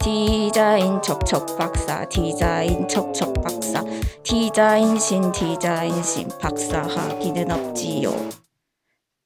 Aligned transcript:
디자인 0.00 1.02
척척 1.02 1.58
박사 1.58 2.08
디자인 2.08 2.86
척척 2.88 3.34
박사. 3.42 3.82
디자인 4.22 4.98
신 4.98 5.32
디자인 5.32 6.02
신 6.02 6.28
박사 6.40 6.82
하기는 6.82 7.50
없지요. 7.50 8.12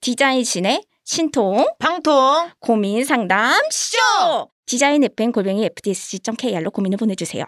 디자인 0.00 0.45
신의 0.45 0.82
신통 1.04 1.66
방통. 1.79 2.50
고민 2.61 3.04
상담 3.04 3.61
쇼 3.70 3.98
디자인 4.66 5.04
FM 5.04 5.32
골뱅이 5.32 5.64
fdsc.kr로 5.66 6.70
고민을 6.70 6.96
보내주세요 6.96 7.45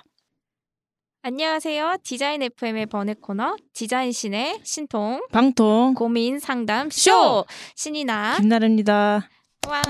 안녕하세요 1.27 1.97
디자인 2.03 2.43
FM의 2.43 2.85
번외 2.85 3.15
코너 3.15 3.57
디자인 3.73 4.13
신의 4.13 4.61
신통 4.63 5.27
방통 5.33 5.95
고민 5.95 6.39
상담 6.39 6.91
쇼 6.91 7.01
쇼! 7.01 7.45
신이나 7.75 8.37
김나래입니다. 8.37 9.27
와. 9.67 9.82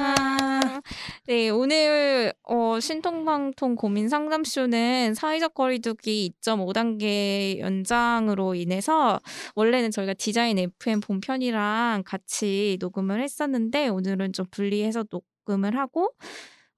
네, 1.27 1.51
오늘 1.51 2.33
어, 2.45 2.79
신통방통 2.79 3.75
고민 3.75 4.09
상담쇼는 4.09 5.15
사회적 5.15 5.55
거리두기 5.55 6.35
2.5단계 6.41 7.59
연장으로 7.59 8.55
인해서 8.55 9.19
원래는 9.57 9.91
저희가 9.91 10.15
디자인 10.15 10.57
FM 10.61 11.01
본편이랑 11.01 12.05
같이 12.07 12.77
녹음을 12.79 13.21
했었는데 13.21 13.89
오늘은 13.89 14.35
좀 14.35 14.47
분리해서 14.53 15.05
녹음을 15.11 15.77
하고 15.77 16.13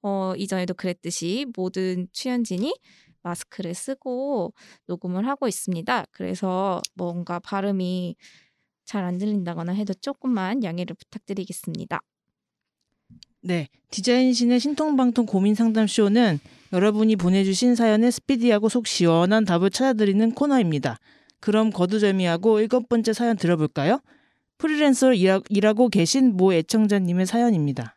어, 0.01 0.33
이전에도 0.37 0.73
그랬듯이 0.73 1.47
모든 1.55 2.07
출연진이 2.13 2.73
마스크를 3.27 3.75
쓰고 3.75 4.55
녹음을 4.87 5.27
하고 5.27 5.49
있습니다. 5.49 6.07
그래서 6.13 6.81
뭔가 6.95 7.39
발음이 7.41 8.17
잘 8.85 9.05
안 9.05 9.19
들린다거나 9.19 9.73
해도 9.73 9.93
조금만 9.95 10.63
양해를 10.63 10.95
부탁드리겠습니다. 10.95 11.99
네, 13.43 13.69
디자인신의 13.91 14.61
신통방통 14.61 15.27
고민 15.27 15.55
상담 15.55 15.87
쇼는 15.87 16.41
여러분이 16.73 17.17
보내주신 17.17 17.75
사연에 17.75 18.11
스피디하고 18.11 18.69
속 18.69 18.87
시원한 18.87 19.45
답을 19.45 19.71
찾아드리는 19.71 20.33
코너입니다. 20.33 20.99
그럼 21.41 21.71
거두절미하고 21.71 22.61
일곱 22.61 22.89
번째 22.89 23.13
사연 23.13 23.37
들어볼까요? 23.37 24.01
프리랜서로 24.59 25.15
일하, 25.15 25.41
일하고 25.49 25.89
계신 25.89 26.37
모 26.37 26.53
애청자님의 26.55 27.27
사연입니다. 27.27 27.96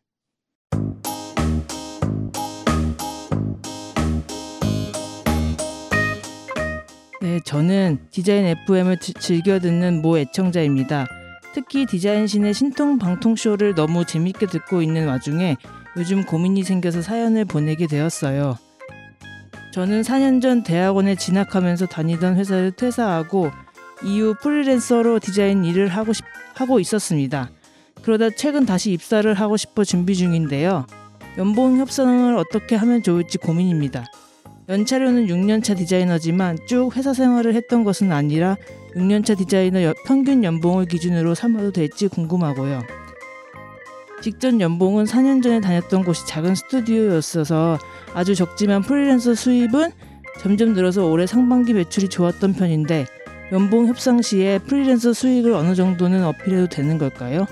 네, 7.22 7.42
저는 7.44 8.00
디자인 8.12 8.46
FM을 8.46 8.98
즐겨 8.98 9.60
듣는 9.60 10.02
모 10.02 10.18
애청자입니다. 10.18 11.06
특히 11.54 11.86
디자인신의 11.86 12.54
신통 12.54 12.98
방통쇼를 12.98 13.76
너무 13.76 14.06
재밌게 14.06 14.46
듣고 14.46 14.82
있는 14.82 15.06
와중에 15.06 15.58
요즘 15.98 16.24
고민이 16.24 16.64
생겨서 16.64 17.02
사연을 17.02 17.44
보내게 17.44 17.88
되었어요. 17.88 18.58
저는 19.74 20.02
4년 20.02 20.42
전 20.42 20.64
대학원에 20.64 21.16
진학하면서 21.16 21.88
다니던 21.88 22.38
회사를 22.38 22.72
퇴사하고 22.72 23.52
이후 24.02 24.34
프리랜서로 24.42 25.20
디자인 25.20 25.66
일을 25.66 25.90
하고 25.90 26.14
싶, 26.14 26.24
하고 26.54 26.80
있었습니다. 26.80 27.52
그러다 28.02 28.30
최근 28.30 28.66
다시 28.66 28.94
입사를 28.94 29.32
하고 29.34 29.58
싶어 29.58 29.84
준비 29.84 30.16
중인데요. 30.16 30.88
연봉 31.38 31.80
협상을 31.80 32.38
어떻게 32.38 32.78
하면 32.78 33.04
좋을지 33.04 33.38
고민입니다. 33.38 34.06
연차료는 34.70 35.26
6년차 35.26 35.76
디자이너지만 35.76 36.60
쭉 36.68 36.96
회사 36.96 37.12
생활을 37.12 37.56
했던 37.56 37.84
것은 37.84 38.12
아니라 38.12 38.56
6년차 38.96 39.36
디자이너 39.36 39.84
여- 39.84 39.94
평균 40.06 40.44
연봉을 40.44 40.86
기준으로 40.86 41.34
삼아도 41.34 41.72
될지 41.72 42.08
궁금하고요. 42.08 42.84
직전 44.22 44.62
연봉은 44.62 45.06
4년 45.06 45.42
전에 45.42 45.60
다녔던 45.60 46.04
곳이 46.04 46.28
작은 46.28 46.54
스튜디오였어서 46.54 47.80
아주 48.14 48.36
적지만 48.36 48.84
프리랜서 48.84 49.34
수입은 49.34 49.92
점점 50.40 50.74
늘어서 50.74 51.08
올해 51.08 51.26
상반기 51.26 51.74
매출이 51.74 52.10
좋았던 52.10 52.54
편인데 52.54 53.08
연봉 53.52 53.88
협상 53.88 54.22
시에 54.22 54.60
프리랜서 54.60 55.14
수익을 55.14 55.54
어느 55.54 55.74
정도는 55.74 56.24
어필해도 56.24 56.68
되는 56.68 56.98
걸까요? 57.00 57.48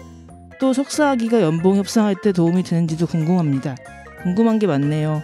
또 0.60 0.74
석사학위가 0.74 1.42
연봉 1.42 1.78
협상할 1.78 2.16
때 2.22 2.32
도움이 2.32 2.64
되는지도 2.64 3.08
궁금합니다. 3.08 3.76
궁금한 4.22 4.60
게 4.60 4.68
많네요. 4.68 5.24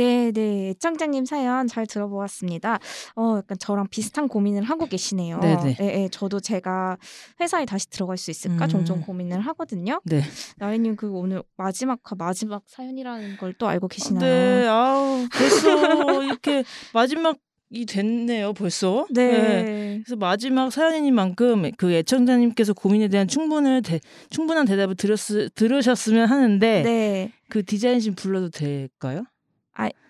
네, 0.00 0.32
네. 0.32 0.68
애청자님 0.70 1.24
사연 1.26 1.66
잘 1.66 1.86
들어보았습니다. 1.86 2.78
어, 3.16 3.34
약간 3.38 3.58
저랑 3.58 3.88
비슷한 3.90 4.28
고민을 4.28 4.62
하고 4.62 4.86
계시네요. 4.86 5.38
네 5.40 5.56
네. 5.62 5.76
예, 5.80 6.02
예, 6.04 6.08
저도 6.10 6.40
제가 6.40 6.96
회사에 7.40 7.66
다시 7.66 7.88
들어갈 7.90 8.16
수 8.16 8.30
있을까 8.30 8.64
음. 8.64 8.68
종종 8.68 9.00
고민을 9.02 9.40
하거든요. 9.40 10.00
네. 10.04 10.22
나리님 10.56 10.96
그 10.96 11.10
오늘 11.12 11.42
마지막과 11.56 12.16
마지막 12.16 12.62
사연이라는 12.66 13.36
걸 13.36 13.50
또 13.60 13.68
알고 13.68 13.88
계시나요? 13.88 14.20
네, 14.20 14.66
아우 14.68 15.26
벌써 15.32 16.22
이렇게 16.24 16.64
마지막 16.94 17.36
이 17.72 17.86
됐네요, 17.86 18.52
벌써. 18.54 19.06
네. 19.10 20.00
그래서 20.04 20.16
마지막 20.16 20.72
사연이니만큼 20.72 21.70
그 21.76 21.92
애청자님께서 21.92 22.72
고민에 22.72 23.08
대한 23.08 23.28
충분을 23.28 23.82
대, 23.82 24.00
충분한 24.30 24.66
대답을 24.66 24.96
들었, 24.96 25.18
들으셨으면 25.54 26.26
하는데 26.26 26.82
네. 26.82 27.32
그 27.48 27.64
디자인신 27.64 28.14
불러도 28.14 28.50
될까요? 28.50 29.24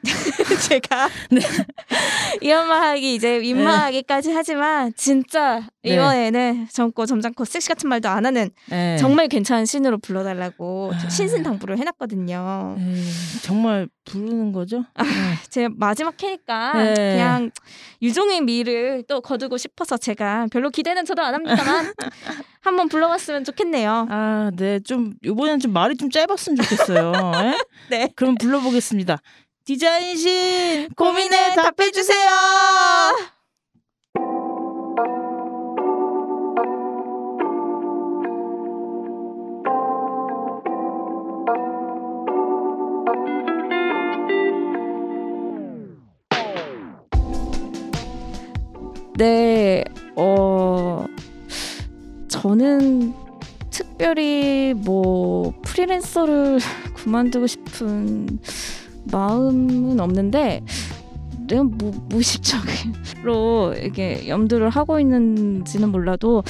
제가 0.68 1.08
네. 1.30 1.40
이런 2.40 2.68
말 2.68 2.82
하기 2.82 3.14
이제 3.14 3.38
민망하기까지 3.38 4.32
하지만 4.32 4.92
진짜 4.96 5.68
네. 5.82 5.94
이번에는 5.94 6.68
젊고 6.72 7.06
점잖고 7.06 7.44
섹시 7.44 7.68
같은 7.68 7.88
말도 7.88 8.08
안 8.08 8.24
하는 8.24 8.50
네. 8.70 8.96
정말 8.96 9.28
괜찮은 9.28 9.66
신으로 9.66 9.98
불러달라고 9.98 10.92
좀 10.98 11.06
아. 11.06 11.10
신신 11.10 11.42
당부를 11.42 11.78
해놨거든요. 11.78 12.76
에이, 12.78 13.04
정말 13.42 13.88
부르는 14.04 14.52
거죠? 14.52 14.84
아, 14.94 15.04
네. 15.04 15.10
제 15.50 15.68
마지막 15.68 16.20
회니까 16.22 16.72
네. 16.74 16.94
그냥 16.94 17.50
유종의 18.00 18.40
미를 18.40 19.04
또 19.06 19.20
거두고 19.20 19.58
싶어서 19.58 19.98
제가 19.98 20.46
별로 20.50 20.70
기대는 20.70 21.04
저도 21.04 21.22
안 21.22 21.34
합니다만 21.34 21.92
한번 22.62 22.88
불러봤으면 22.88 23.44
좋겠네요. 23.44 24.06
아, 24.10 24.50
네, 24.54 24.80
좀 24.80 25.14
이번엔 25.24 25.60
좀 25.60 25.72
말이 25.72 25.96
좀 25.96 26.10
짧았으면 26.10 26.56
좋겠어요. 26.56 27.12
예? 27.44 27.58
네. 27.90 28.08
그럼 28.16 28.34
불러보겠습니다. 28.36 29.18
디자인신 29.70 30.88
고민에 30.96 31.54
답해주세요. 31.54 32.28
네, 49.16 49.84
어, 50.16 51.04
저는 52.26 53.14
특별히 53.70 54.74
뭐 54.74 55.54
프리랜서를 55.62 56.58
그만두고 56.96 57.46
싶은 57.46 58.40
마음은 59.10 60.00
없는데 60.00 60.62
뭐 61.56 61.92
무의식적으로 62.08 63.74
이게 63.74 64.28
염두를 64.28 64.70
하고 64.70 65.00
있는지는 65.00 65.90
몰라도 65.90 66.44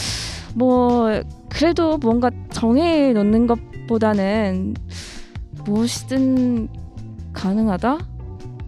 뭐 0.55 1.09
그래도 1.49 1.97
뭔가 1.99 2.31
정해 2.51 3.13
놓는 3.13 3.47
것보다는 3.47 4.75
무엇이든 5.65 6.69
가능하다 7.33 7.99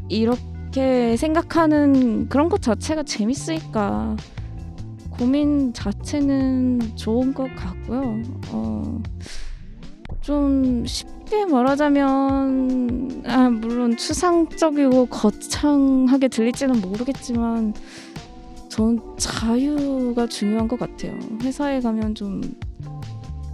이렇게 0.08 1.16
생각하는 1.16 2.28
그런 2.28 2.48
것 2.48 2.62
자체가 2.62 3.02
재밌으니까 3.02 4.16
고민 5.10 5.72
자체는 5.74 6.96
좋은 6.96 7.34
것 7.34 7.54
같고요. 7.54 8.22
어, 8.48 9.02
좀 10.22 10.84
쉽 10.86 11.21
게 11.32 11.46
말하자면 11.46 13.22
아, 13.24 13.48
물론 13.48 13.96
추상적이고 13.96 15.06
거창하게 15.06 16.28
들릴지는 16.28 16.82
모르겠지만 16.82 17.72
전 18.68 19.00
자유가 19.16 20.26
중요한 20.26 20.68
것 20.68 20.78
같아요. 20.78 21.18
회사에 21.42 21.80
가면 21.80 22.14
좀 22.14 22.42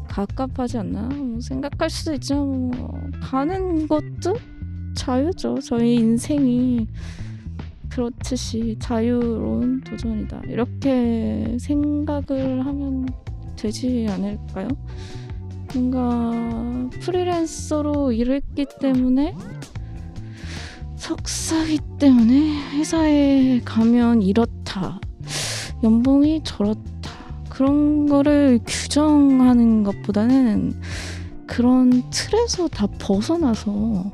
갑갑하지 0.09 0.79
않나 0.79 1.03
뭐 1.03 1.41
생각할 1.41 1.89
수도 1.89 2.15
있지만 2.15 2.73
뭐 2.73 3.01
가는 3.21 3.87
것도 3.87 4.35
자유죠. 4.97 5.61
저희 5.61 5.95
인생이 5.95 6.89
그렇듯이 7.91 8.77
자유로운 8.81 9.83
도전이다. 9.83 10.43
이렇게 10.49 11.57
생각을 11.61 12.67
하면 12.67 13.07
되지 13.55 14.09
않을까요? 14.11 14.69
뭔가 15.75 16.89
프리랜서로 17.01 18.13
일했기 18.13 18.67
때문에 18.81 19.35
석사기 20.97 21.79
때문에 21.99 22.73
회사에 22.73 23.61
가면 23.65 24.23
이렇다. 24.23 25.01
연봉이 25.83 26.43
저렇다. 26.45 26.83
그런 27.49 28.07
거를 28.07 28.61
규정하는 28.67 29.85
것보다는 29.85 30.81
그런 31.47 32.03
틀에서 32.11 32.69
다 32.69 32.87
벗어나서 32.99 34.13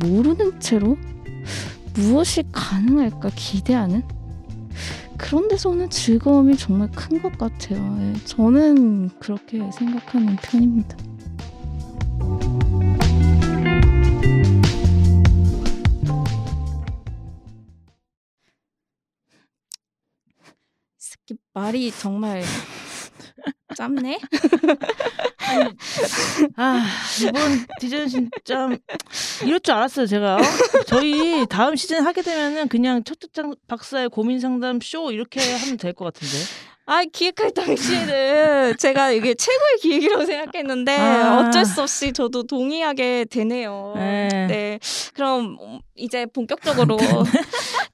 모르는 0.00 0.60
채로 0.60 0.96
무엇이 1.94 2.44
가능할까 2.52 3.30
기대하는 3.34 4.02
그런 5.16 5.48
데서 5.48 5.70
오는 5.70 5.88
즐거움이 5.90 6.56
정말 6.56 6.90
큰 6.92 7.20
것 7.22 7.36
같아요. 7.38 7.78
예, 8.00 8.12
저는 8.24 9.08
그렇게 9.18 9.58
생각하는 9.72 10.36
편입니다. 10.36 10.96
말이 21.54 21.90
정말 21.90 22.42
짧네. 23.76 24.18
아 26.56 26.86
이번 27.22 27.66
디자인 27.80 28.08
진짜 28.08 28.68
이럴 29.44 29.60
줄 29.60 29.74
알았어요 29.74 30.06
제가 30.06 30.36
어? 30.36 30.40
저희 30.86 31.46
다음 31.46 31.76
시즌 31.76 32.04
하게 32.04 32.22
되면은 32.22 32.68
그냥 32.68 33.04
첫째 33.04 33.28
박사의 33.68 34.08
고민 34.08 34.40
상담 34.40 34.80
쇼 34.82 35.10
이렇게 35.12 35.40
하면 35.58 35.76
될 35.76 35.92
것 35.92 36.06
같은데 36.12 36.34
아 36.88 37.02
기획할 37.04 37.50
당시에는 37.52 38.76
제가 38.78 39.10
이게 39.10 39.34
최고의 39.34 39.78
기획이라고 39.82 40.24
생각했는데 40.24 40.96
아. 40.96 41.40
어쩔 41.40 41.64
수 41.64 41.82
없이 41.82 42.12
저도 42.12 42.44
동의하게 42.44 43.24
되네요. 43.28 43.94
네. 43.96 44.28
네. 44.46 44.78
그럼 45.14 45.56
이제 45.96 46.26
본격적으로 46.26 46.96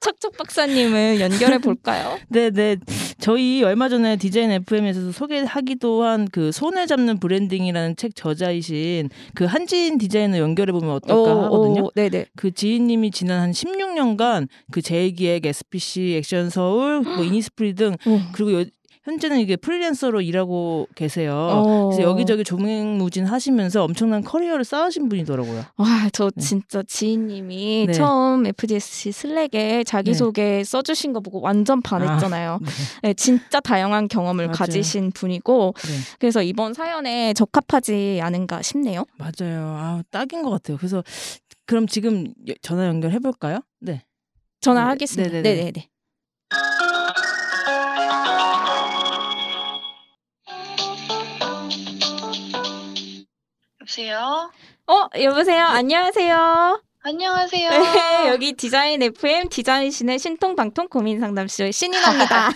척척 0.01 0.37
박사님을 0.37 1.21
연결해 1.21 1.57
볼까요? 1.59 2.19
네 2.29 2.51
네 2.51 2.77
저희 3.23 3.63
얼마 3.63 3.89
전에 3.89 4.17
디자인 4.17 4.51
FM에서 4.51 5.13
소개하기도 5.13 6.03
한 6.03 6.27
그 6.33 6.51
손을 6.51 6.87
잡는 6.89 7.21
브랜딩이라는 7.21 7.95
책 7.97 8.17
저자이신 8.17 9.11
그 9.35 9.45
한지인 9.45 9.99
디자이너 9.99 10.39
연결해 10.39 10.73
보면 10.73 10.91
어떨까 10.91 11.31
하거든요. 11.45 11.85
오, 11.85 11.91
네네. 11.95 12.27
그 12.35 12.51
지인님이 12.51 13.11
지난 13.13 13.41
한 13.41 13.53
16년간 13.53 14.49
그 14.73 14.83
제일기획, 14.83 15.47
SPC, 15.47 16.15
액션 16.17 16.51
서울, 16.51 17.01
뭐 17.03 17.23
이니스프리 17.25 17.75
등 17.75 17.95
오. 18.07 18.19
그리고 18.33 18.61
요- 18.61 18.65
현재는 19.05 19.41
이게 19.41 19.57
프리랜서로 19.57 20.21
일하고 20.21 20.87
계세요. 20.95 21.35
어. 21.35 21.89
그래서 21.91 22.03
여기저기 22.09 22.45
종횡무진 22.45 23.25
하시면서 23.27 23.83
엄청난 23.83 24.23
커리어를 24.23 24.65
쌓으신 24.65 25.09
분이더라고요. 25.09 25.65
와, 25.77 26.09
저 26.13 26.31
네. 26.31 26.41
진짜 26.41 26.85
지인님이 26.87 27.87
네. 27.89 27.93
처음 27.93 28.47
FDSC 28.47 29.11
슬랙에 29.11 29.83
자기소개 29.85 30.63
써주신 30.65 31.13
거 31.13 31.21
보고 31.21 31.41
완전 31.41 31.83
반했잖아요. 31.83 32.59
네. 32.63 32.69
네, 33.03 33.15
진짜 33.15 33.59
다양한 33.59 34.07
경험을 34.07 34.47
맞아요. 34.47 34.57
가지신 34.57 35.11
분이고, 35.11 35.75
네. 35.77 35.89
그래서 36.21 36.43
이번 36.45 36.73
사연에 36.73 37.35
적합하지 37.35 38.21
않은가 38.23 38.63
싶네요. 38.63 39.05
맞아요. 39.19 39.77
아, 39.79 40.03
딱인 40.13 40.43
것 40.43 40.51
같아요. 40.51 40.77
그래서 40.77 41.03
그럼 41.67 41.89
지금 41.89 42.29
여- 42.49 42.55
전화 42.63 42.87
연결해 42.87 43.19
볼까요? 43.19 43.59
네. 43.81 44.05
전화하겠습니다. 44.61 45.29
네, 45.33 45.43
네, 45.43 45.55
네. 45.55 45.57
네네네. 45.57 45.89
여보세요? 53.93 54.51
어, 54.87 55.09
여보세요? 55.21 55.67
안녕하세요. 55.67 56.83
안녕하세요. 57.03 57.69
네, 58.25 58.29
여기 58.29 58.55
디자인 58.55 59.03
FM 59.03 59.51
디자인신의 59.51 60.19
신통방통 60.19 60.89
고민 60.89 61.21
상담쇼 61.21 61.71
신인입니다. 61.71 62.51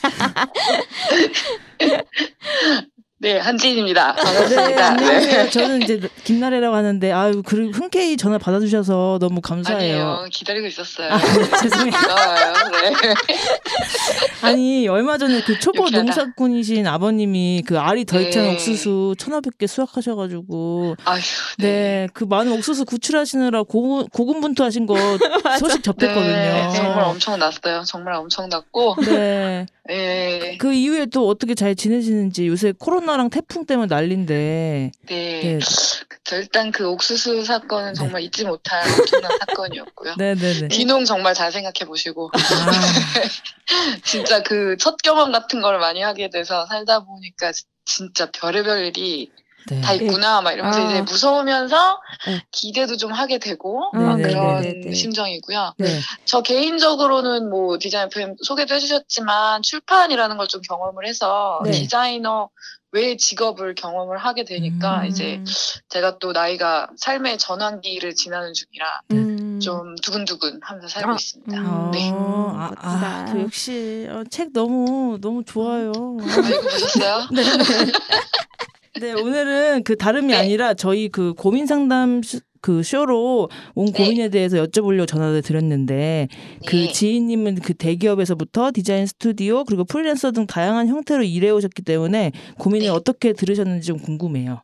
네, 3.18 3.38
한지인입니다. 3.38 4.14
네, 4.14 4.22
반갑습니다. 4.22 4.86
안녕하세요. 4.90 5.48
저는 5.50 5.82
이제 5.82 6.00
김나래라고 6.24 6.76
하는데 6.76 7.12
아유, 7.12 7.42
그 7.46 7.70
흔쾌히 7.70 8.18
전화 8.18 8.36
받아 8.36 8.60
주셔서 8.60 9.16
너무 9.22 9.40
감사해요. 9.40 9.78
아니에요. 10.02 10.26
기다리고 10.30 10.66
있었어요. 10.66 11.12
아, 11.14 11.18
죄송해요. 11.18 11.92
네. 11.92 13.14
아니 14.46 14.86
얼마 14.88 15.16
전에 15.16 15.40
그 15.40 15.58
초보. 15.58 15.88
농사꾼이신 15.88 16.86
아버님이 16.86 17.62
그 17.66 17.78
알이 17.78 18.04
덜찬 18.04 18.42
네. 18.42 18.52
옥수수 18.52 19.14
1,500개 19.18 19.66
수확하셔 19.66 20.14
가지고 20.14 20.94
아휴, 21.06 21.20
네그 21.58 22.24
많은 22.24 22.52
옥수수 22.52 22.84
구출하시느라 22.84 23.62
고, 23.62 24.06
고군분투하신 24.12 24.84
거 24.84 24.94
소식 25.58 25.82
접했거든요. 25.82 26.22
네, 26.22 26.68
정말 26.74 27.04
엄청 27.04 27.38
났어요. 27.38 27.82
정말 27.86 28.12
엄청 28.14 28.50
났고, 28.50 28.94
네. 29.06 29.64
네, 29.88 30.56
그 30.58 30.72
이후에 30.72 31.06
또 31.06 31.28
어떻게 31.28 31.54
잘 31.54 31.74
지내시는지 31.74 32.46
요새 32.46 32.72
코로나랑 32.78 33.30
태풍 33.30 33.66
때문에 33.66 33.86
난린데. 33.94 34.92
네. 35.06 35.40
네. 35.42 35.58
저 36.24 36.36
일단 36.36 36.72
그 36.72 36.88
옥수수 36.88 37.44
사건은 37.44 37.94
정말 37.94 38.22
잊지 38.22 38.44
못할 38.44 38.82
엄청난 38.82 39.30
사건이었고요. 39.46 40.14
네네네. 40.18 40.68
귀농 40.68 41.04
정말 41.04 41.34
잘 41.34 41.52
생각해 41.52 41.86
보시고, 41.86 42.30
아, 42.32 42.38
진짜 44.04 44.42
그 44.42 44.76
첫 44.78 44.96
경험 45.02 45.32
같은 45.32 45.60
걸 45.62 45.78
많이 45.78 46.02
하게 46.02 46.30
돼서 46.30 46.66
살다 46.66 47.00
보니까 47.04 47.52
진짜 47.84 48.30
별의별 48.32 48.84
일이 48.86 49.30
네. 49.70 49.80
다 49.80 49.92
있구나 49.92 50.40
막 50.40 50.52
이러면서 50.52 50.80
아. 50.80 50.90
이제 50.90 51.02
무서우면서 51.02 52.00
네. 52.26 52.42
기대도 52.50 52.96
좀 52.96 53.12
하게 53.12 53.38
되고 53.38 53.90
네, 53.94 54.00
막 54.00 54.16
네, 54.16 54.22
그런 54.22 54.62
네, 54.62 54.72
네, 54.72 54.80
네. 54.86 54.94
심정이고요. 54.94 55.74
네. 55.78 56.00
저 56.24 56.40
개인적으로는 56.42 57.50
뭐 57.50 57.78
디자인 57.78 58.06
FM 58.06 58.36
소개도 58.42 58.74
해주셨지만 58.74 59.62
출판이라는 59.62 60.36
걸 60.38 60.46
좀 60.46 60.60
경험을 60.62 61.06
해서 61.06 61.60
네. 61.64 61.72
디자이너 61.72 62.48
외 62.92 63.16
직업을 63.16 63.74
경험을 63.74 64.16
하게 64.16 64.44
되니까 64.44 65.00
음. 65.00 65.06
이제 65.06 65.42
제가 65.88 66.18
또 66.18 66.32
나이가 66.32 66.88
삶의 66.96 67.36
전환기를 67.38 68.14
지나는 68.14 68.52
중이라 68.54 69.00
음. 69.10 69.60
좀 69.60 69.96
두근두근 69.96 70.60
하면서 70.62 70.86
살고 70.88 71.10
아, 71.10 71.14
있습니다. 71.16 71.60
음. 71.60 71.90
네. 71.90 72.10
어, 72.12 72.52
아, 72.56 72.70
아, 72.78 72.90
멋지다. 72.92 73.32
그 73.32 73.42
역시 73.42 74.06
어, 74.08 74.22
책 74.30 74.52
너무 74.52 75.18
너무 75.20 75.42
좋아요. 75.44 75.90
아, 75.90 76.48
이거 76.48 76.60
보셨어요? 76.62 77.28
네. 77.32 77.42
네, 79.00 79.12
오늘은 79.12 79.84
그 79.84 79.96
다름이 79.96 80.28
네. 80.28 80.34
아니라 80.36 80.74
저희 80.74 81.08
그 81.08 81.34
고민 81.34 81.66
상담 81.66 82.22
시- 82.22 82.40
그 82.62 82.82
쇼로 82.82 83.48
온 83.74 83.86
네. 83.86 83.92
고민에 83.92 84.28
대해서 84.28 84.56
여쭤보려고 84.56 85.06
전화를 85.06 85.42
드렸는데 85.42 86.26
그 86.66 86.76
네. 86.76 86.92
지인님은 86.92 87.56
그 87.60 87.74
대기업에서부터 87.74 88.72
디자인 88.74 89.06
스튜디오 89.06 89.64
그리고 89.64 89.84
프리랜서 89.84 90.32
등 90.32 90.46
다양한 90.46 90.88
형태로 90.88 91.22
일해 91.22 91.50
오셨기 91.50 91.82
때문에 91.82 92.32
고민을 92.58 92.86
네. 92.86 92.90
어떻게 92.92 93.32
들으셨는지 93.34 93.86
좀 93.86 93.98
궁금해요. 93.98 94.60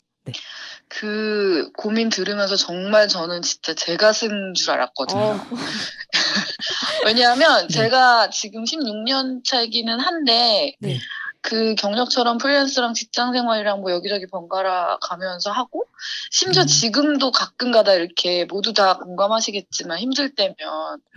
그 0.89 1.71
고민 1.77 2.09
들으면서 2.11 2.55
정말 2.57 3.09
저는 3.09 3.43
진짜 3.43 3.75
제가 3.75 4.13
쓴 4.13 4.53
줄 4.55 4.71
알았거든요. 4.71 5.21
어. 5.21 5.47
왜냐하면 7.07 7.67
네. 7.69 7.75
제가 7.75 8.31
지금 8.31 8.65
16년 8.65 9.45
차이기는 9.45 9.99
한데 10.01 10.75
네. 10.81 10.99
그 11.43 11.75
경력처럼 11.75 12.39
프리랜서랑 12.39 12.95
직장 12.95 13.33
생활이랑 13.33 13.81
뭐 13.81 13.91
여기저기 13.91 14.27
번갈아 14.27 14.99
가면서 15.01 15.51
하고 15.51 15.85
심지어 16.31 16.63
음. 16.63 16.67
지금도 16.67 17.33
가끔가다 17.33 17.95
이렇게 17.95 18.45
모두 18.45 18.73
다 18.73 18.97
공감하시겠지만 18.99 19.99
힘들 19.99 20.35
때면 20.35 20.57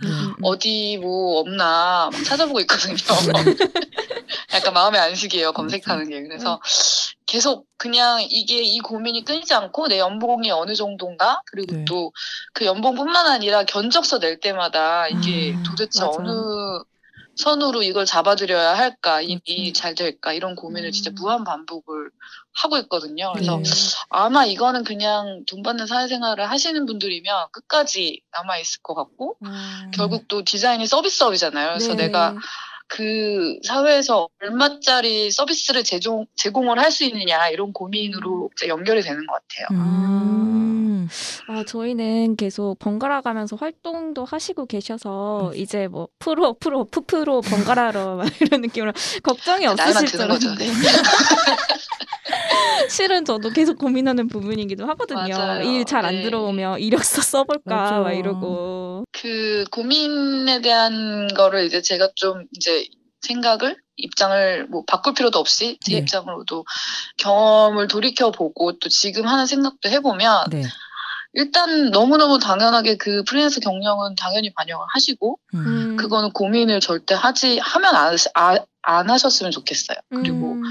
음. 0.02 0.34
어디 0.42 0.98
뭐 1.00 1.38
없나 1.38 2.10
막 2.12 2.24
찾아보고 2.24 2.60
있거든요. 2.60 2.96
약간 4.52 4.74
마음의 4.74 5.00
안식이에요 5.00 5.52
검색하는 5.52 6.08
게 6.08 6.22
그래서 6.22 6.60
계속 7.26 7.66
그냥 7.76 8.20
이게 8.22 8.62
이 8.62 8.80
고민이 8.80 9.24
끊이지 9.24 9.54
않고 9.54 9.88
내 9.88 9.98
연봉이 9.98 10.50
어느 10.50 10.74
정도인가 10.74 11.42
그리고 11.46 11.76
네. 11.76 11.84
또그 11.84 12.64
연봉뿐만 12.64 13.26
아니라 13.28 13.64
견적서 13.64 14.18
낼 14.18 14.40
때마다 14.40 15.06
이게 15.08 15.52
음, 15.52 15.62
도대체 15.62 16.04
맞아. 16.04 16.18
어느 16.18 16.82
선으로 17.36 17.82
이걸 17.82 18.06
잡아들여야 18.06 18.76
할까 18.76 19.20
이 19.20 19.34
맞아. 19.34 19.40
일이 19.44 19.72
잘 19.72 19.94
될까 19.94 20.32
이런 20.32 20.56
고민을 20.56 20.92
진짜 20.92 21.10
음. 21.10 21.14
무한 21.16 21.44
반복을 21.44 22.10
하고 22.54 22.78
있거든요. 22.78 23.32
그래서 23.34 23.58
네. 23.58 23.70
아마 24.08 24.44
이거는 24.46 24.84
그냥 24.84 25.44
돈 25.46 25.62
받는 25.62 25.86
사회생활을 25.86 26.50
하시는 26.50 26.86
분들이면 26.86 27.48
끝까지 27.52 28.20
남아 28.32 28.58
있을 28.58 28.80
것 28.82 28.94
같고 28.94 29.36
음. 29.44 29.90
결국 29.94 30.26
또 30.28 30.42
디자인이 30.44 30.86
서비스업이잖아요. 30.86 31.68
그래서 31.68 31.94
네. 31.94 32.06
내가 32.06 32.34
그 32.88 33.58
사회에서 33.64 34.28
얼마짜리 34.40 35.30
서비스를 35.30 35.82
제공, 35.84 36.26
제공을 36.36 36.78
할 36.78 36.90
수 36.92 37.04
있느냐 37.04 37.48
이런 37.48 37.72
고민으로 37.72 38.50
이제 38.56 38.68
연결이 38.68 39.02
되는 39.02 39.26
것 39.26 39.34
같아요. 39.34 39.78
음. 39.82 40.45
음. 41.06 41.52
아, 41.52 41.64
저희는 41.64 42.36
계속 42.36 42.78
번갈아 42.78 43.20
가면서 43.22 43.56
활동도 43.56 44.24
하시고 44.24 44.66
계셔서 44.66 45.50
음. 45.52 45.56
이제 45.56 45.88
뭐 45.88 46.08
프로 46.18 46.54
프로 46.54 46.84
푸프로 46.84 47.40
번갈아러 47.40 48.16
막 48.16 48.26
이런 48.40 48.60
느낌으로 48.62 48.92
걱정이 49.22 49.64
나이만 49.66 49.88
없으실 49.88 50.08
줄. 50.08 50.22
알았는데 50.22 50.66
실은 52.90 53.24
저도 53.24 53.50
계속 53.50 53.78
고민하는 53.78 54.28
부분이기도 54.28 54.86
하거든요. 54.86 55.62
일 55.62 55.84
잘안 55.84 56.16
네. 56.16 56.22
들어오면 56.22 56.80
이력서 56.80 57.22
써볼까 57.22 57.74
맞아. 57.74 57.98
막 57.98 58.12
이러고. 58.12 59.04
그 59.12 59.64
고민에 59.70 60.60
대한 60.60 61.28
거를 61.34 61.64
이제 61.64 61.82
제가 61.82 62.10
좀 62.14 62.44
이제 62.52 62.86
생각을 63.22 63.76
입장을 63.96 64.66
뭐 64.66 64.84
바꿀 64.86 65.14
필요도 65.14 65.38
없이 65.38 65.78
제 65.82 65.92
네. 65.92 65.98
입장으로도 65.98 66.64
경험을 67.18 67.88
돌이켜 67.88 68.30
보고 68.30 68.78
또 68.78 68.88
지금 68.88 69.26
하는 69.26 69.46
생각도 69.46 69.88
해보면 69.88 70.44
네. 70.50 70.62
일단 71.32 71.90
너무너무 71.90 72.38
당연하게 72.38 72.96
그 72.96 73.22
프리랜서 73.24 73.60
경력은 73.60 74.14
당연히 74.16 74.52
반영을 74.54 74.86
하시고 74.88 75.38
음. 75.54 75.58
음. 75.66 75.96
그거는 75.96 76.30
고민을 76.32 76.80
절대 76.80 77.14
하지 77.14 77.58
하면 77.58 77.94
안, 77.94 78.16
아, 78.34 78.58
안 78.82 79.10
하셨으면 79.10 79.52
좋겠어요. 79.52 79.98
그리고 80.10 80.52
음. 80.52 80.62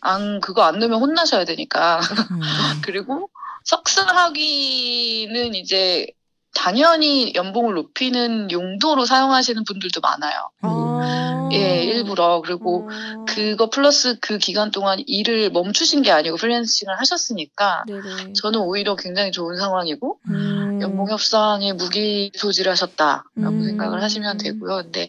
안 0.00 0.40
그거 0.40 0.62
안 0.62 0.78
넣으면 0.78 1.00
혼나셔야 1.00 1.44
되니까 1.44 2.00
음. 2.30 2.40
그리고 2.84 3.30
석사학위는 3.64 5.54
이제 5.54 6.06
당연히 6.54 7.32
연봉을 7.34 7.74
높이는 7.74 8.50
용도로 8.50 9.06
사용하시는 9.06 9.64
분들도 9.64 10.00
많아요. 10.00 10.50
아. 10.62 11.39
예, 11.52 11.82
일부러. 11.84 12.40
그리고 12.44 12.88
어. 12.90 13.24
그거 13.26 13.70
플러스 13.70 14.18
그 14.20 14.38
기간 14.38 14.70
동안 14.70 15.02
일을 15.06 15.50
멈추신 15.50 16.02
게 16.02 16.10
아니고 16.10 16.36
freelancing을 16.36 16.98
하셨으니까 16.98 17.84
네네. 17.86 18.32
저는 18.34 18.60
오히려 18.60 18.96
굉장히 18.96 19.32
좋은 19.32 19.56
상황이고 19.56 20.20
음. 20.28 20.80
연봉 20.82 21.10
협상에 21.10 21.72
무기 21.72 22.00
소지하셨다라고 22.00 23.24
음. 23.38 23.64
생각을 23.64 24.02
하시면 24.02 24.38
되고요. 24.38 24.82
근데 24.82 25.08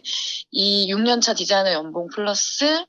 이 0.50 0.92
6년차 0.92 1.36
디자이너 1.36 1.72
연봉 1.72 2.08
플러스 2.08 2.84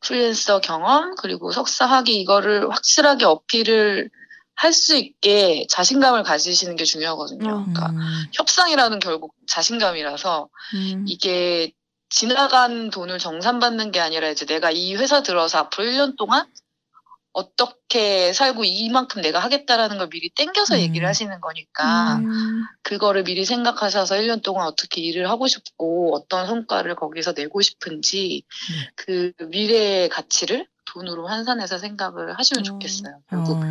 프리랜서 0.00 0.60
경험 0.60 1.14
그리고 1.16 1.52
석사 1.52 1.86
학위 1.86 2.20
이거를 2.20 2.70
확실하게 2.70 3.24
어필을 3.24 4.10
할수 4.56 4.96
있게 4.96 5.66
자신감을 5.68 6.22
가지시는 6.22 6.76
게 6.76 6.84
중요하거든요. 6.84 7.48
어. 7.48 7.64
그러니까 7.64 7.90
음. 7.90 8.00
협상이라는 8.32 9.00
결국 9.00 9.34
자신감이라서 9.48 10.48
음. 10.74 11.04
이게 11.08 11.72
지나간 12.14 12.90
돈을 12.90 13.18
정산받는 13.18 13.90
게 13.90 13.98
아니라 13.98 14.28
이제 14.28 14.46
내가 14.46 14.70
이 14.70 14.94
회사 14.94 15.24
들어서 15.24 15.58
앞으로 15.58 15.88
1년 15.88 16.16
동안 16.16 16.46
어떻게 17.32 18.32
살고 18.32 18.62
이만큼 18.62 19.20
내가 19.20 19.40
하겠다라는 19.40 19.98
걸 19.98 20.08
미리 20.10 20.30
땡겨서 20.30 20.76
음. 20.76 20.78
얘기를 20.78 21.08
하시는 21.08 21.40
거니까 21.40 22.18
음. 22.18 22.62
그거를 22.82 23.24
미리 23.24 23.44
생각하셔서 23.44 24.14
1년 24.14 24.44
동안 24.44 24.68
어떻게 24.68 25.00
일을 25.00 25.28
하고 25.28 25.48
싶고 25.48 26.14
어떤 26.14 26.46
성과를 26.46 26.94
거기서 26.94 27.32
내고 27.32 27.60
싶은지 27.62 28.44
네. 28.70 28.90
그 28.94 29.32
미래의 29.46 30.08
가치를 30.08 30.68
돈으로 30.84 31.26
환산해서 31.26 31.78
생각을 31.78 32.38
하시면 32.38 32.60
어. 32.60 32.62
좋겠어요. 32.62 33.22
결국 33.28 33.56
어. 33.56 33.70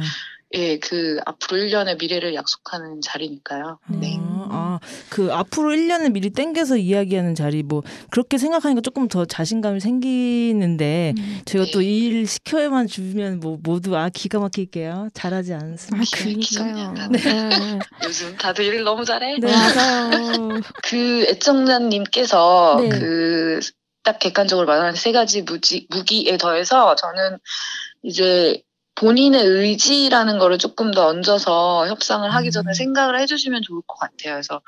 예, 0.55 0.77
그 0.77 1.19
앞으로 1.25 1.57
1년의 1.57 1.99
미래를 1.99 2.35
약속하는 2.35 3.01
자리니까요. 3.01 3.79
네. 3.87 4.19
아, 4.19 4.47
아, 4.51 4.79
그 5.09 5.33
앞으로 5.33 5.71
1년을 5.71 6.11
미리 6.11 6.29
땡겨서 6.29 6.77
이야기하는 6.77 7.33
자리 7.33 7.63
뭐 7.63 7.81
그렇게 8.11 8.37
생각하니까 8.37 8.81
조금 8.81 9.07
더 9.07 9.25
자신감이 9.25 9.79
생기는데 9.79 11.13
음. 11.17 11.41
제가 11.45 11.65
네. 11.65 11.71
또이 11.71 11.97
일 12.05 12.27
시켜야만 12.27 12.85
주면 12.85 13.39
뭐 13.39 13.57
모두 13.63 13.97
아 13.97 14.09
기가 14.09 14.39
막힐게요. 14.39 15.09
잘하지 15.15 15.53
아, 15.55 15.59
않습니다. 15.59 16.17
그니까요. 16.17 16.93
막히다. 16.93 17.07
네. 17.09 17.79
요즘 18.05 18.37
다들 18.37 18.65
일을 18.65 18.83
너무 18.83 19.05
잘해. 19.05 19.37
네, 19.39 19.51
맞아요. 19.51 20.61
그 20.83 21.25
애청자님께서 21.29 22.77
네. 22.79 22.89
그딱 22.89 24.19
객관적으로 24.19 24.67
말하는 24.67 24.93
세 24.93 25.11
가지 25.11 25.41
무지, 25.41 25.87
무기에 25.89 26.37
더해서 26.37 26.93
저는 26.93 27.39
이제 28.03 28.61
본인의 28.95 29.43
의지라는 29.43 30.37
거를 30.37 30.57
조금 30.57 30.91
더 30.91 31.07
얹어서 31.07 31.87
협상을 31.87 32.29
하기 32.29 32.51
전에 32.51 32.71
음. 32.71 32.73
생각을 32.73 33.19
해주시면 33.19 33.63
좋을 33.63 33.81
것 33.87 33.97
같아요. 33.97 34.33
그래서 34.35 34.61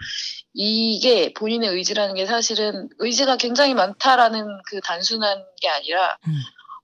이게 0.54 1.34
본인의 1.34 1.70
의지라는 1.70 2.16
게 2.16 2.26
사실은 2.26 2.90
의지가 2.98 3.38
굉장히 3.38 3.74
많다라는 3.74 4.48
그 4.68 4.82
단순한 4.82 5.44
게 5.62 5.70
아니라 5.70 6.18
음. 6.28 6.34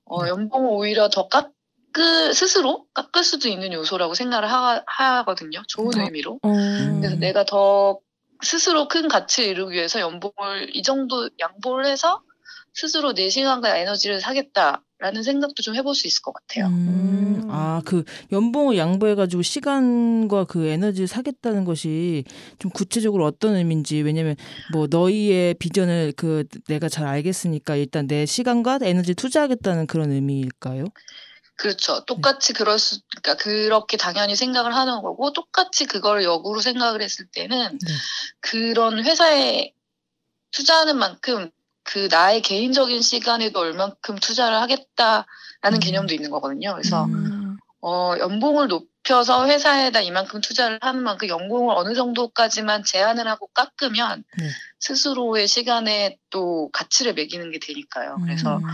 어, 0.04 0.28
연봉을 0.28 0.70
오히려 0.70 1.08
더 1.08 1.28
깎을 1.28 2.34
스스로 2.34 2.86
깎을 2.94 3.24
수도 3.24 3.48
있는 3.48 3.72
요소라고 3.72 4.14
생각을 4.14 4.48
하, 4.50 4.82
하거든요. 4.86 5.62
좋은 5.68 5.98
어. 5.98 6.04
의미로. 6.04 6.38
어. 6.42 6.48
그래서 7.00 7.16
내가 7.16 7.44
더 7.44 7.98
스스로 8.42 8.88
큰 8.88 9.08
가치를 9.08 9.50
이루기 9.50 9.76
위해서 9.76 10.00
연봉을 10.00 10.76
이 10.76 10.82
정도 10.82 11.30
양보를 11.38 11.86
해서 11.86 12.20
스스로 12.74 13.12
내 13.12 13.28
시간과 13.28 13.76
에너지를 13.76 14.20
사겠다라는 14.20 15.22
생각도 15.22 15.62
좀 15.62 15.74
해볼 15.74 15.94
수 15.94 16.06
있을 16.06 16.22
것 16.22 16.32
같아요. 16.32 16.66
음, 16.66 17.42
음. 17.44 17.50
아, 17.50 17.82
그 17.84 18.04
연봉을 18.32 18.78
양보해가지고 18.78 19.42
시간과 19.42 20.44
그 20.44 20.66
에너지를 20.66 21.06
사겠다는 21.06 21.64
것이 21.64 22.24
좀 22.58 22.70
구체적으로 22.70 23.26
어떤 23.26 23.56
의미인지 23.56 24.00
왜냐면 24.00 24.36
뭐 24.72 24.86
너희의 24.88 25.54
비전을 25.54 26.14
그 26.16 26.44
내가 26.66 26.88
잘 26.88 27.06
알겠으니까 27.06 27.76
일단 27.76 28.06
내 28.06 28.24
시간과 28.24 28.78
에너지 28.82 29.14
투자하겠다는 29.14 29.86
그런 29.86 30.10
의미일까요? 30.10 30.86
그렇죠. 31.56 32.04
똑같이 32.06 32.54
그럴 32.54 32.78
수, 32.78 33.00
그러니까 33.22 33.42
그렇게 33.42 33.96
당연히 33.96 34.34
생각을 34.34 34.74
하는 34.74 35.02
거고 35.02 35.32
똑같이 35.32 35.84
그걸 35.84 36.24
역으로 36.24 36.60
생각을 36.60 37.02
했을 37.02 37.26
때는 37.26 37.78
네. 37.78 37.92
그런 38.40 39.04
회사에 39.04 39.72
투자하는 40.50 40.98
만큼 40.98 41.50
그 41.84 42.08
나의 42.10 42.42
개인적인 42.42 43.02
시간에도 43.02 43.60
얼만큼 43.60 44.16
투자를 44.16 44.58
하겠다라는 44.58 45.24
음. 45.74 45.80
개념도 45.80 46.14
있는 46.14 46.30
거거든요. 46.30 46.72
그래서 46.72 47.04
음. 47.04 47.56
어, 47.80 48.14
연봉을 48.18 48.68
높여서 48.68 49.46
회사에다 49.46 50.00
이만큼 50.00 50.40
투자를 50.40 50.78
하는 50.80 51.02
만큼 51.02 51.28
연봉을 51.28 51.74
어느 51.76 51.94
정도까지만 51.94 52.84
제한을 52.84 53.26
하고 53.26 53.48
깎으면 53.48 54.24
네. 54.38 54.48
스스로의 54.78 55.48
시간에 55.48 56.16
또 56.30 56.70
가치를 56.72 57.14
매기는 57.14 57.50
게 57.50 57.58
되니까요. 57.58 58.18
그래서 58.22 58.58
음. 58.58 58.64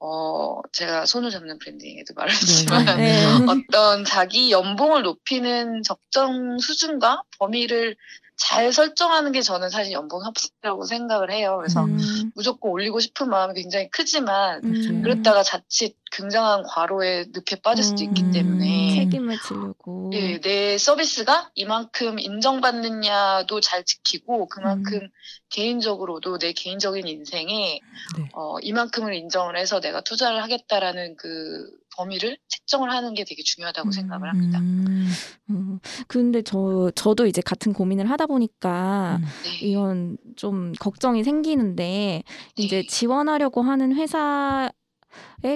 어, 0.00 0.60
제가 0.72 1.06
손을 1.06 1.30
잡는 1.30 1.60
브랜딩에도 1.60 2.14
말했지만 2.14 2.84
네. 2.96 3.24
어떤 3.70 4.04
자기 4.04 4.50
연봉을 4.50 5.02
높이는 5.02 5.84
적정 5.84 6.58
수준과 6.58 7.22
범위를 7.38 7.96
잘 8.42 8.72
설정하는 8.72 9.30
게 9.30 9.40
저는 9.40 9.70
사실 9.70 9.92
연봉 9.92 10.24
협상이라고 10.24 10.84
생각을 10.84 11.30
해요. 11.30 11.56
그래서 11.58 11.84
음. 11.84 12.32
무조건 12.34 12.72
올리고 12.72 12.98
싶은 12.98 13.28
마음이 13.30 13.54
굉장히 13.54 13.88
크지만 13.90 14.60
음. 14.64 15.02
그랬다가 15.02 15.44
자칫 15.44 15.96
굉장한 16.10 16.64
과로에 16.64 17.26
늪에 17.32 17.60
빠질 17.62 17.84
수도 17.84 18.02
있기 18.02 18.22
음. 18.24 18.32
때문에 18.32 18.96
책임을 18.96 19.38
지려고. 19.46 20.10
예, 20.14 20.40
내 20.40 20.76
서비스가 20.76 21.50
이만큼 21.54 22.18
인정받느냐도 22.18 23.60
잘 23.60 23.84
지키고 23.84 24.48
그만큼 24.48 24.94
음. 25.02 25.08
개인적으로도 25.50 26.38
내 26.38 26.52
개인적인 26.52 27.06
인생에 27.06 27.80
네. 28.18 28.28
어, 28.32 28.58
이만큼을 28.60 29.14
인정을 29.14 29.56
해서 29.56 29.80
내가 29.80 30.00
투자를 30.00 30.42
하겠다라는 30.42 31.14
그 31.16 31.70
범위를 31.96 32.36
책정을 32.48 32.90
하는 32.90 33.14
게 33.14 33.24
되게 33.24 33.42
중요하다고 33.42 33.88
음. 33.88 33.92
생각을 33.92 34.28
합니다. 34.28 34.58
음. 34.58 35.08
음. 35.50 35.78
근데 36.06 36.42
저 36.42 36.90
저도 36.94 37.26
이제 37.26 37.42
같은 37.42 37.72
고민을 37.72 38.10
하다 38.10 38.26
보니까 38.26 39.18
음. 39.20 39.26
네. 39.44 39.68
이건 39.68 40.16
좀 40.36 40.72
걱정이 40.78 41.24
생기는데 41.24 42.22
이제 42.56 42.82
네. 42.82 42.86
지원하려고 42.86 43.62
하는 43.62 43.94
회사의 43.94 44.70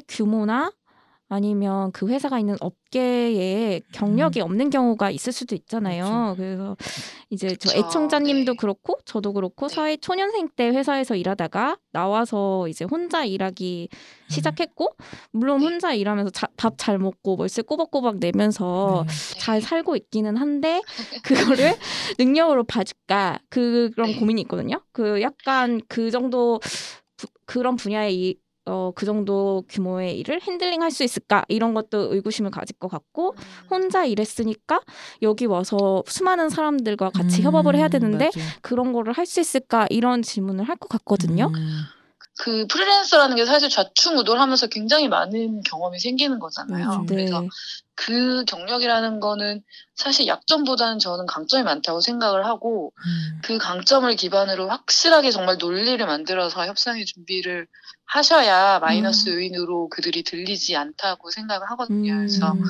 규모나 0.08 0.72
아니면 1.28 1.90
그 1.92 2.06
회사가 2.08 2.38
있는 2.38 2.56
업계에 2.60 3.80
경력이 3.92 4.40
없는 4.40 4.70
경우가 4.70 5.10
있을 5.10 5.32
수도 5.32 5.56
있잖아요. 5.56 6.34
그래서 6.36 6.76
이제 7.30 7.48
저 7.56 7.70
그쵸. 7.70 7.78
애청자님도 7.78 8.52
네. 8.52 8.56
그렇고 8.56 8.98
저도 9.04 9.32
그렇고 9.32 9.66
네. 9.66 9.74
사회 9.74 9.96
초년생 9.96 10.50
때 10.54 10.68
회사에서 10.68 11.16
일하다가 11.16 11.78
나와서 11.92 12.68
이제 12.68 12.84
혼자 12.84 13.24
일하기 13.24 13.88
시작했고 14.28 14.94
물론 15.32 15.58
네. 15.60 15.64
혼자 15.66 15.94
일하면서 15.94 16.30
밥 16.56 16.74
잘 16.78 16.98
먹고 16.98 17.36
월세 17.38 17.62
꼬박꼬박 17.62 18.18
내면서 18.18 19.04
네. 19.08 19.40
잘 19.40 19.60
살고 19.60 19.96
있기는 19.96 20.36
한데 20.36 20.80
그거를 21.24 21.74
능력으로 22.18 22.62
봐줄까 22.64 23.40
그런 23.48 23.92
네. 24.12 24.18
고민이 24.18 24.42
있거든요. 24.42 24.80
그 24.92 25.20
약간 25.22 25.80
그 25.88 26.10
정도 26.12 26.60
부- 27.16 27.26
그런 27.46 27.74
분야의 27.76 28.14
이, 28.14 28.36
어, 28.66 28.92
그 28.94 29.06
정도 29.06 29.64
규모의 29.68 30.18
일을 30.18 30.40
핸들링 30.42 30.82
할 30.82 30.90
수 30.90 31.04
있을까 31.04 31.44
이런 31.48 31.74
것도 31.74 32.14
의구심을 32.14 32.50
가질 32.50 32.76
것 32.78 32.88
같고 32.88 33.34
음. 33.36 33.42
혼자 33.70 34.04
일했으니까 34.04 34.80
여기 35.22 35.46
와서 35.46 36.02
수많은 36.06 36.48
사람들과 36.48 37.10
같이 37.10 37.42
음, 37.42 37.44
협업을 37.46 37.76
해야 37.76 37.88
되는데 37.88 38.26
맞아. 38.26 38.40
그런 38.62 38.92
거를 38.92 39.12
할 39.12 39.26
수 39.26 39.40
있을까 39.40 39.86
이런 39.90 40.22
질문을 40.22 40.68
할 40.68 40.76
것 40.76 40.88
같거든요. 40.88 41.50
음. 41.54 41.82
그 42.38 42.66
프리랜서라는 42.66 43.34
게 43.36 43.44
사실 43.46 43.68
좌충우돌하면서 43.70 44.66
굉장히 44.66 45.08
많은 45.08 45.62
경험이 45.62 45.98
생기는 45.98 46.38
거잖아요. 46.38 47.04
네. 47.08 47.14
그래서 47.14 47.44
그 47.96 48.44
경력이라는 48.44 49.20
거는 49.20 49.62
사실 49.94 50.26
약점보다는 50.26 50.98
저는 50.98 51.26
강점이 51.26 51.64
많다고 51.64 52.00
생각을 52.00 52.44
하고 52.46 52.92
음. 52.98 53.40
그 53.42 53.58
강점을 53.58 54.14
기반으로 54.14 54.68
확실하게 54.68 55.30
정말 55.30 55.56
논리를 55.58 56.04
만들어서 56.06 56.66
협상의 56.66 57.06
준비를 57.06 57.66
하셔야 58.04 58.78
마이너스 58.78 59.30
요인으로 59.30 59.88
그들이 59.88 60.22
들리지 60.22 60.76
않다고 60.76 61.30
생각을 61.30 61.70
하거든요. 61.70 62.16
그래서 62.16 62.52
음. 62.52 62.62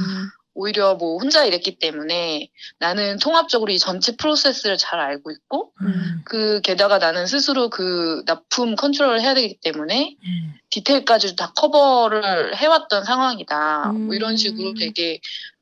오히려 0.57 0.95
뭐 0.95 1.19
혼자 1.19 1.45
일했기 1.45 1.79
때문에 1.79 2.51
나는 2.79 3.19
통합적으로 3.19 3.71
이 3.71 3.79
전체 3.79 4.17
프로세스를 4.17 4.79
잘 4.79 4.99
알고 4.99 5.31
있고 5.31 5.73
음. 5.83 6.23
그 6.25 6.61
게다가 6.63 6.99
나는 6.99 7.27
스스로 7.27 7.69
그 7.69 8.23
납품 8.27 8.75
컨트롤을 8.75 9.21
해야 9.21 9.35
되기 9.35 9.59
때문에 9.61 10.17
음. 10.25 10.55
디테일까지 10.71 11.37
다 11.37 11.53
커버를 11.55 12.57
해왔던 12.57 13.05
상황이다. 13.05 13.91
음. 13.91 14.07
뭐 14.07 14.15
이런 14.15 14.37
식으로 14.37 14.75
되게 14.75 15.21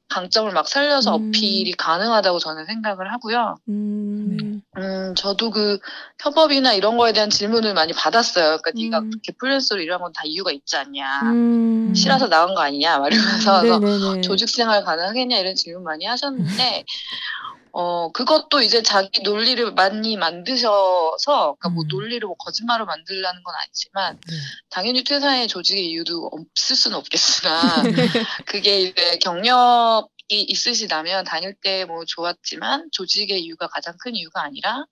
강점을 0.09 0.53
막 0.53 0.69
살려서 0.69 1.17
음. 1.17 1.29
어필이 1.29 1.73
가능하다고 1.73 2.39
저는 2.39 2.67
생각을 2.67 3.13
하고요. 3.13 3.57
음. 3.69 4.61
음, 4.77 5.15
저도 5.17 5.51
그 5.51 5.79
협업이나 6.23 6.73
이런 6.75 6.97
거에 6.97 7.13
대한 7.13 7.31
질문을 7.31 7.75
많이 7.75 7.93
받았어요. 7.93 8.59
그러니까 8.59 8.71
네가 8.75 8.99
음. 9.01 9.11
그렇게 9.11 9.33
프리랜서로 9.39 9.81
일한 9.83 10.01
건 10.01 10.13
다 10.13 10.23
이유가 10.27 10.53
있지 10.53 10.77
않냐. 10.77 11.23
음. 11.33 11.93
싫어서 11.95 12.29
나간 12.29 12.55
거 12.55 12.61
아니냐. 12.61 12.99
막 12.99 13.09
이러면서 13.13 13.61
그래서 13.63 13.79
네네네. 13.81 14.21
조직 14.21 14.49
생활 14.49 14.85
가능하겠냐 14.85 15.37
이런 15.39 15.55
질문 15.57 15.83
많이 15.83 16.05
하셨는데 16.05 16.85
어 17.77 18.13
그것도 18.13 18.63
이제 18.63 18.83
자기 18.83 19.23
논리를 19.23 19.73
많이 19.73 20.17
만드셔서 20.17 21.57
그러니까 21.59 21.69
뭐 21.71 21.83
음. 21.83 21.89
논리를 21.89 22.25
뭐 22.25 22.37
거짓말로 22.37 22.87
만들라는 22.87 23.43
건 23.43 23.55
아니지만 23.57 24.21
네. 24.29 24.37
당연히 24.71 25.03
퇴사의 25.03 25.49
조직의 25.49 25.85
이유도 25.91 26.31
없을 26.33 26.77
수는 26.77 26.97
없겠으나 26.97 27.83
그게 28.47 28.81
이제 28.81 29.19
경력 29.21 30.09
이 30.29 30.41
있으시다면 30.43 31.25
다닐 31.25 31.55
때 31.61 31.85
뭐 31.85 32.05
좋았지만 32.07 32.91
조직의 32.93 33.43
이유가 33.43 33.67
가장 33.67 33.97
큰 33.99 34.15
이유가 34.15 34.43
아니라 34.43 34.85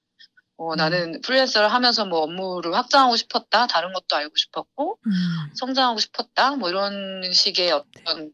어, 0.57 0.73
음. 0.73 0.77
나는 0.77 1.21
프리랜서를 1.21 1.73
하면서 1.73 2.05
뭐 2.05 2.21
업무를 2.23 2.75
확장하고 2.75 3.17
싶었다 3.17 3.69
다른 3.69 3.93
것도 3.93 4.17
알고 4.17 4.35
싶었고 4.37 4.99
음. 5.07 5.11
성장하고 5.55 6.01
싶었다 6.01 6.57
뭐 6.57 6.69
이런 6.69 7.31
식의 7.33 7.71
어떤 7.71 8.33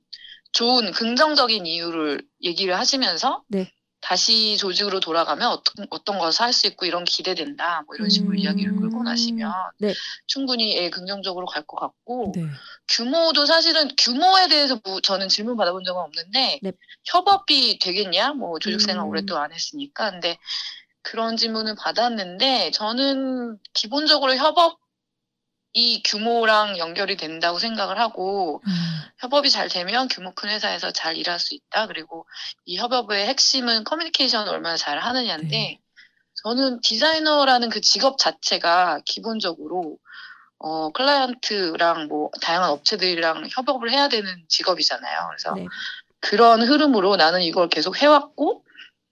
좋은 0.53 0.91
긍정적인 0.93 1.67
이유를 1.67 2.23
얘기를 2.43 2.79
하시면서 2.79 3.43
네. 3.49 3.71
다시 4.01 4.57
조직으로 4.57 5.01
돌아가면 5.01 5.49
어떤 5.49 5.87
어떤 5.91 6.19
것을 6.19 6.43
할 6.43 6.53
수 6.53 6.67
있고 6.69 6.87
이런 6.87 7.05
기대된다 7.05 7.83
뭐 7.87 7.97
이런 7.97 8.09
식으로 8.09 8.33
음. 8.33 8.39
이야기를 8.39 8.77
끌고 8.77 9.03
나시면 9.03 9.53
네. 9.79 9.95
충분히 10.27 10.77
예, 10.77 10.91
긍정적으로 10.91 11.47
갈 11.47 11.65
것 11.67 11.79
같고 11.79 12.33
네. 12.35 12.45
규모도 12.89 13.45
사실은 13.47 13.91
규모에 13.99 14.49
대해서 14.49 14.81
뭐 14.85 15.01
저는 15.01 15.29
질문 15.29 15.57
받아본 15.57 15.85
적은 15.85 16.01
없는데 16.01 16.61
네. 16.63 16.73
협업이 17.05 17.79
되겠냐 17.81 18.33
뭐 18.35 18.59
조직생활 18.59 19.05
음. 19.05 19.27
또안 19.27 19.53
했으니까 19.53 20.13
근데 20.13 20.39
그런 21.03 21.37
질문을 21.37 21.75
받았는데 21.77 22.71
저는 22.73 23.59
기본적으로 23.75 24.35
협업 24.37 24.79
이 25.73 26.03
규모랑 26.03 26.79
연결이 26.79 27.17
된다고 27.17 27.59
생각을 27.59 27.99
하고 27.99 28.63
음. 28.67 28.73
협업이 29.19 29.51
잘 29.51 29.69
되면 29.69 30.09
규모 30.09 30.33
큰 30.35 30.49
회사에서 30.49 30.91
잘 30.93 31.17
일할 31.17 31.39
수 31.39 31.55
있다 31.55 31.87
그리고 31.87 32.27
이 32.65 32.79
협업의 32.79 33.27
핵심은 33.27 33.85
커뮤니케이션을 33.85 34.53
얼마나 34.53 34.77
잘 34.77 34.99
하느냐인데 34.99 35.49
네. 35.49 35.81
저는 36.43 36.81
디자이너라는 36.81 37.69
그 37.69 37.81
직업 37.81 38.19
자체가 38.19 39.01
기본적으로 39.05 39.99
어, 40.59 40.91
클라이언트랑 40.91 42.09
뭐 42.09 42.31
다양한 42.41 42.71
업체들이랑 42.71 43.49
협업을 43.51 43.91
해야 43.91 44.09
되는 44.09 44.45
직업이잖아요. 44.49 45.29
그래서 45.29 45.55
네. 45.55 45.67
그런 46.21 46.63
흐름으로 46.63 47.17
나는 47.17 47.43
이걸 47.43 47.69
계속 47.69 48.01
해왔고 48.01 48.65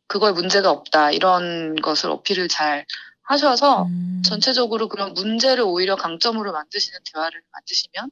그거에 0.09 0.33
문제가 0.33 0.71
없다 0.71 1.13
이런 1.13 1.77
것을 1.77 2.11
어필을 2.11 2.49
잘 2.49 2.87
하셔서 3.27 3.85
음. 3.85 4.23
전체적으로 4.25 4.89
그런 4.89 5.13
문제를 5.15 5.65
오히려 5.65 5.97
강점으로 5.97 6.53
만드시는 6.53 7.01
대화를 7.13 7.43
만드시면 7.53 8.11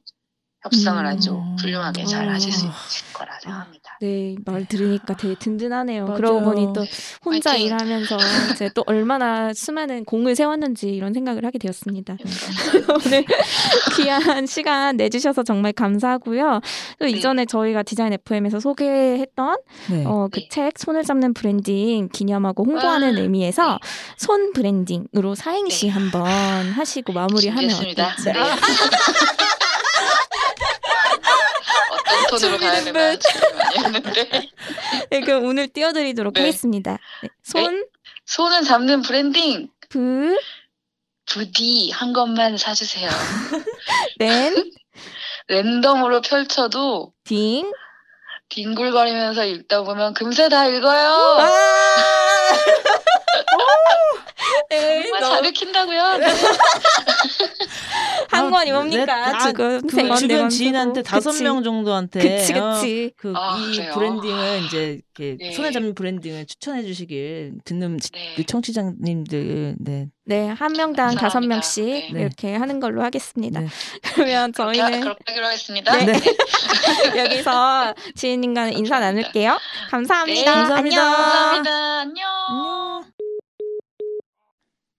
협상을 0.61 1.03
음. 1.03 1.07
아주 1.07 1.35
훌륭하게 1.59 2.05
잘 2.05 2.27
어. 2.27 2.31
하실 2.31 2.51
수 2.51 2.65
있을 2.65 3.13
거라 3.13 3.39
생각합니다. 3.39 3.84
네, 4.01 4.35
말 4.45 4.65
들으니까 4.65 5.15
되게 5.15 5.35
든든하네요. 5.35 6.05
맞아요. 6.05 6.17
그러고 6.17 6.41
보니 6.41 6.67
또 6.73 6.85
혼자 7.23 7.51
화이팅! 7.51 7.67
일하면서 7.67 8.17
이제 8.53 8.69
또 8.73 8.83
얼마나 8.87 9.53
수많은 9.53 10.05
공을 10.05 10.35
세웠는지 10.35 10.89
이런 10.89 11.13
생각을 11.13 11.45
하게 11.45 11.57
되었습니다. 11.59 12.17
힘들었어요. 12.19 12.97
오늘 13.05 13.25
귀한 13.95 14.45
시간 14.45 14.97
내주셔서 14.97 15.43
정말 15.43 15.71
감사하고요. 15.73 16.61
또 16.99 17.05
네. 17.05 17.11
이전에 17.11 17.45
저희가 17.45 17.83
디자인 17.83 18.13
FM에서 18.13 18.59
소개했던 18.59 19.57
네. 19.91 20.03
어, 20.05 20.27
그 20.31 20.39
네. 20.41 20.47
책 20.49 20.77
손을 20.77 21.03
잡는 21.03 21.33
브랜딩 21.33 22.09
기념하고 22.11 22.65
홍보하는 22.65 23.15
와, 23.15 23.21
의미에서 23.21 23.67
네. 23.67 23.77
손 24.17 24.53
브랜딩으로 24.53 25.35
사행시 25.35 25.87
네. 25.87 25.91
한번 25.91 26.25
하시고 26.71 27.13
마무리하면. 27.13 27.69
어떨지. 27.71 27.95
네. 32.37 32.41
톤으로 32.41 32.57
가야 32.59 32.83
되나 32.83 33.17
했는데 33.77 34.29
네, 35.09 35.21
그럼 35.21 35.45
오늘 35.45 35.67
띄워드리도록 35.67 36.33
네. 36.33 36.41
하겠습니다. 36.41 36.97
네. 37.21 37.29
손, 37.43 37.85
손을 38.25 38.63
잡는 38.63 39.01
브랜딩 39.01 39.69
브, 39.89 40.35
부디 41.25 41.91
한 41.91 42.13
것만 42.13 42.57
사주세요. 42.57 43.09
랜, 44.19 44.71
랜덤으로 45.47 46.21
펼쳐도 46.21 47.13
딩. 47.23 47.71
뒹굴거리면서 48.47 49.43
읽다 49.45 49.81
보면 49.81 50.13
금세 50.13 50.49
다 50.49 50.67
읽어요. 50.67 51.37
아! 54.55 54.65
네, 54.69 55.03
정말 55.03 55.21
잘 55.21 55.45
읽힌다고요. 55.45 56.17
네. 56.17 56.25
한 58.29 58.45
아, 58.47 58.49
권이 58.49 58.71
뭡니까? 58.71 59.05
네, 59.05 59.11
아, 59.11 59.39
지금 59.47 59.81
그 59.81 59.87
주변 59.87 60.39
권 60.39 60.49
지인한테. 60.49 61.01
다섯 61.03 61.31
그치. 61.31 61.43
명 61.43 61.63
정도한테 61.63 62.19
그치, 62.19 62.53
어, 62.53 62.73
그치. 62.73 63.11
그 63.17 63.33
아, 63.35 63.57
이? 63.57 63.91
브랜딩을 63.93 64.63
이제 64.65 64.99
이렇게 65.17 65.37
네. 65.39 65.51
손에 65.51 65.71
잡는 65.71 65.95
브랜딩을 65.95 66.45
추천해 66.45 66.83
주시길 66.83 67.53
듣는 67.63 67.99
지- 67.99 68.11
네. 68.11 68.33
그 68.35 68.43
청취자님들 68.45 69.75
네. 69.79 70.07
네, 70.27 70.47
한 70.47 70.73
명당 70.73 71.09
감사합니다. 71.15 71.21
다섯 71.21 71.39
명씩 71.41 71.85
네. 72.13 72.21
이렇게 72.21 72.55
하는 72.55 72.79
걸로 72.79 73.03
하겠습니다. 73.03 73.59
네. 73.61 73.67
그러면 74.15 74.51
저희는 74.53 75.01
그렇게 75.01 75.39
하겠습니다. 75.39 75.95
네. 75.97 76.05
네. 76.05 76.19
여기서 77.25 77.93
지인님과는 78.15 78.73
인사 78.73 78.99
나눌게요. 78.99 79.57
감사합니다. 79.91 80.39
네, 80.39 80.45
감사합니다. 80.57 81.01
안녕. 81.01 81.13
감사합니다. 81.15 81.99
안녕. 81.99 82.25
안녕. 82.49 82.84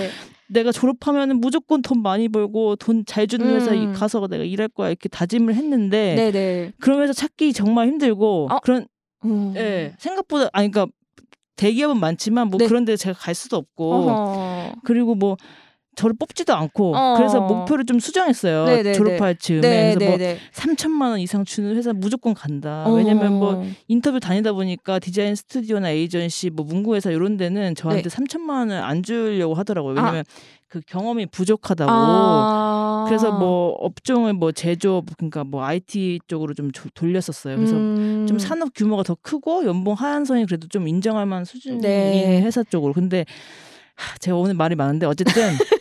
내가 0.50 0.72
졸업하면은 0.72 1.40
무조건 1.40 1.80
돈 1.80 2.02
많이 2.02 2.28
벌고 2.28 2.76
돈 2.76 3.04
잘 3.06 3.26
주는 3.26 3.46
회사 3.54 3.72
음. 3.72 3.92
가서 3.92 4.26
내가 4.26 4.44
일할 4.44 4.68
거야 4.68 4.88
이렇게 4.88 5.08
다짐을 5.08 5.54
했는데 5.54 6.14
네네. 6.16 6.72
회사 7.00 7.12
찾기 7.12 7.52
정말 7.52 7.86
힘들고 7.88 8.48
어? 8.50 8.58
그런 8.60 8.86
음. 9.24 9.54
예 9.56 9.94
생각보다 9.98 10.48
아니 10.52 10.70
그러니까 10.70 10.92
대기업은 11.56 11.98
많지만 11.98 12.48
뭐 12.48 12.58
네. 12.58 12.66
그런 12.66 12.84
데 12.84 12.96
제가 12.96 13.18
갈 13.18 13.34
수도 13.34 13.56
없고 13.56 13.92
어허. 13.92 14.74
그리고 14.84 15.14
뭐 15.14 15.36
저를 15.96 16.14
뽑지도 16.18 16.54
않고 16.54 16.96
어. 16.96 17.14
그래서 17.16 17.40
목표를 17.40 17.84
좀 17.84 17.98
수정했어요. 17.98 18.64
네네네. 18.64 18.92
졸업할 18.94 19.36
즈음에 19.36 19.60
네, 19.60 19.94
그래서 19.94 20.10
뭐 20.10 20.18
네, 20.18 20.34
네. 20.34 20.38
3천만 20.54 21.10
원 21.10 21.20
이상 21.20 21.44
주는 21.44 21.74
회사 21.76 21.92
무조건 21.92 22.32
간다. 22.32 22.86
왜냐면 22.90 23.34
뭐 23.34 23.54
어. 23.56 23.66
인터뷰 23.88 24.20
다니다 24.20 24.52
보니까 24.52 24.98
디자인 24.98 25.34
스튜디오나 25.34 25.90
에이전시 25.90 26.50
뭐 26.50 26.64
문구 26.64 26.94
회사 26.94 27.10
이런 27.10 27.36
데는 27.36 27.74
저한테 27.74 28.08
네. 28.08 28.16
3천만 28.16 28.50
원을 28.60 28.82
안 28.82 29.02
주려고 29.02 29.54
하더라고요. 29.54 29.94
왜냐면 29.94 30.24
그 30.68 30.80
경험이 30.86 31.26
부족하다고. 31.26 31.90
아. 31.92 33.04
그래서 33.08 33.32
뭐 33.32 33.70
업종을 33.80 34.32
뭐 34.34 34.52
제조업 34.52 35.06
그러니까 35.18 35.42
뭐 35.42 35.64
IT 35.64 36.20
쪽으로 36.28 36.54
좀 36.54 36.70
조- 36.70 36.88
돌렸었어요. 36.94 37.56
그래서 37.56 37.74
음. 37.74 38.26
좀 38.28 38.38
산업 38.38 38.70
규모가 38.74 39.02
더 39.02 39.16
크고 39.20 39.64
연봉 39.66 39.94
하한선이 39.94 40.46
그래도 40.46 40.68
좀 40.68 40.86
인정할 40.86 41.26
만한 41.26 41.44
수준인 41.44 41.80
네. 41.80 42.40
회사 42.42 42.62
쪽으로. 42.62 42.92
근데 42.92 43.24
하, 43.96 44.16
제가 44.18 44.36
오늘 44.36 44.54
말이 44.54 44.76
많은데 44.76 45.04
어쨌든 45.06 45.32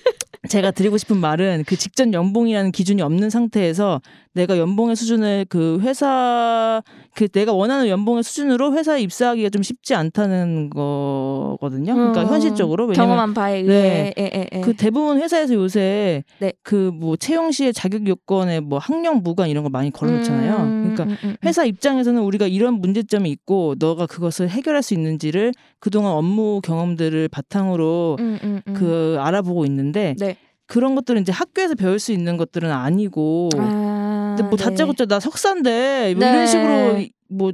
제가 0.50 0.72
드리고 0.72 0.98
싶은 0.98 1.18
말은 1.18 1.64
그 1.66 1.78
직전 1.78 2.14
연봉이라는 2.14 2.72
기준이 2.72 3.02
없는 3.02 3.30
상태에서 3.30 4.02
내가 4.34 4.58
연봉의 4.58 4.96
수준을 4.96 5.48
그 5.50 5.80
회사 5.82 6.82
그 7.16 7.28
내가 7.28 7.52
원하는 7.52 7.88
연봉의 7.88 8.24
수준으로 8.24 8.74
회사에 8.74 9.02
입사하기가 9.02 9.50
좀 9.50 9.64
쉽지 9.64 9.96
않다는 9.96 10.70
거거든요. 10.70 11.96
그러니까 11.96 12.22
음. 12.22 12.28
현실적으로 12.28 12.86
왜냐면 12.86 13.08
경험한 13.08 13.34
바에 13.34 13.64
네. 13.64 13.74
의해 13.74 14.14
예, 14.18 14.32
예, 14.36 14.48
예. 14.54 14.62
그 14.62 14.74
대부분 14.76 15.20
회사에서 15.20 15.56
요새 15.56 16.24
네. 16.40 16.54
그뭐 16.62 17.18
채용 17.18 17.52
시에 17.52 17.72
자격 17.72 18.08
요건에 18.08 18.60
뭐 18.60 18.78
학력 18.78 19.22
무관 19.22 19.50
이런 19.50 19.64
거 19.64 19.70
많이 19.70 19.92
걸어놓잖아요. 19.92 20.56
음, 20.58 20.82
그러니까 20.82 21.04
음, 21.06 21.10
음, 21.10 21.30
음. 21.30 21.36
회사 21.44 21.66
입장에서는 21.66 22.22
우리가 22.22 22.48
이런 22.48 22.76
문제점이 22.76 23.30
있고 23.32 23.76
너가 23.80 24.06
그것을 24.06 24.50
해결할 24.50 24.84
수 24.84 24.94
있는지를 24.94 25.54
그동안 25.80 26.14
업무 26.14 26.62
경험들을 26.62 27.30
바탕으로 27.30 28.18
음. 28.20 28.62
그 28.76 29.18
알아보고 29.20 29.66
있는데 29.66 30.16
네. 30.20 30.38
그런 30.70 30.94
것들은 30.94 31.22
이제 31.22 31.32
학교에서 31.32 31.74
배울 31.74 31.98
수 31.98 32.12
있는 32.12 32.38
것들은 32.38 32.72
아니고 32.72 33.50
아, 33.58 34.09
근데 34.40 34.50
뭐 34.50 34.58
네. 34.58 34.64
다짜고짜 34.64 35.06
나 35.06 35.20
석사인데 35.20 36.14
뭐 36.18 36.26
네. 36.26 36.32
이런 36.32 36.48
식으로 36.48 37.06
뭐 37.30 37.52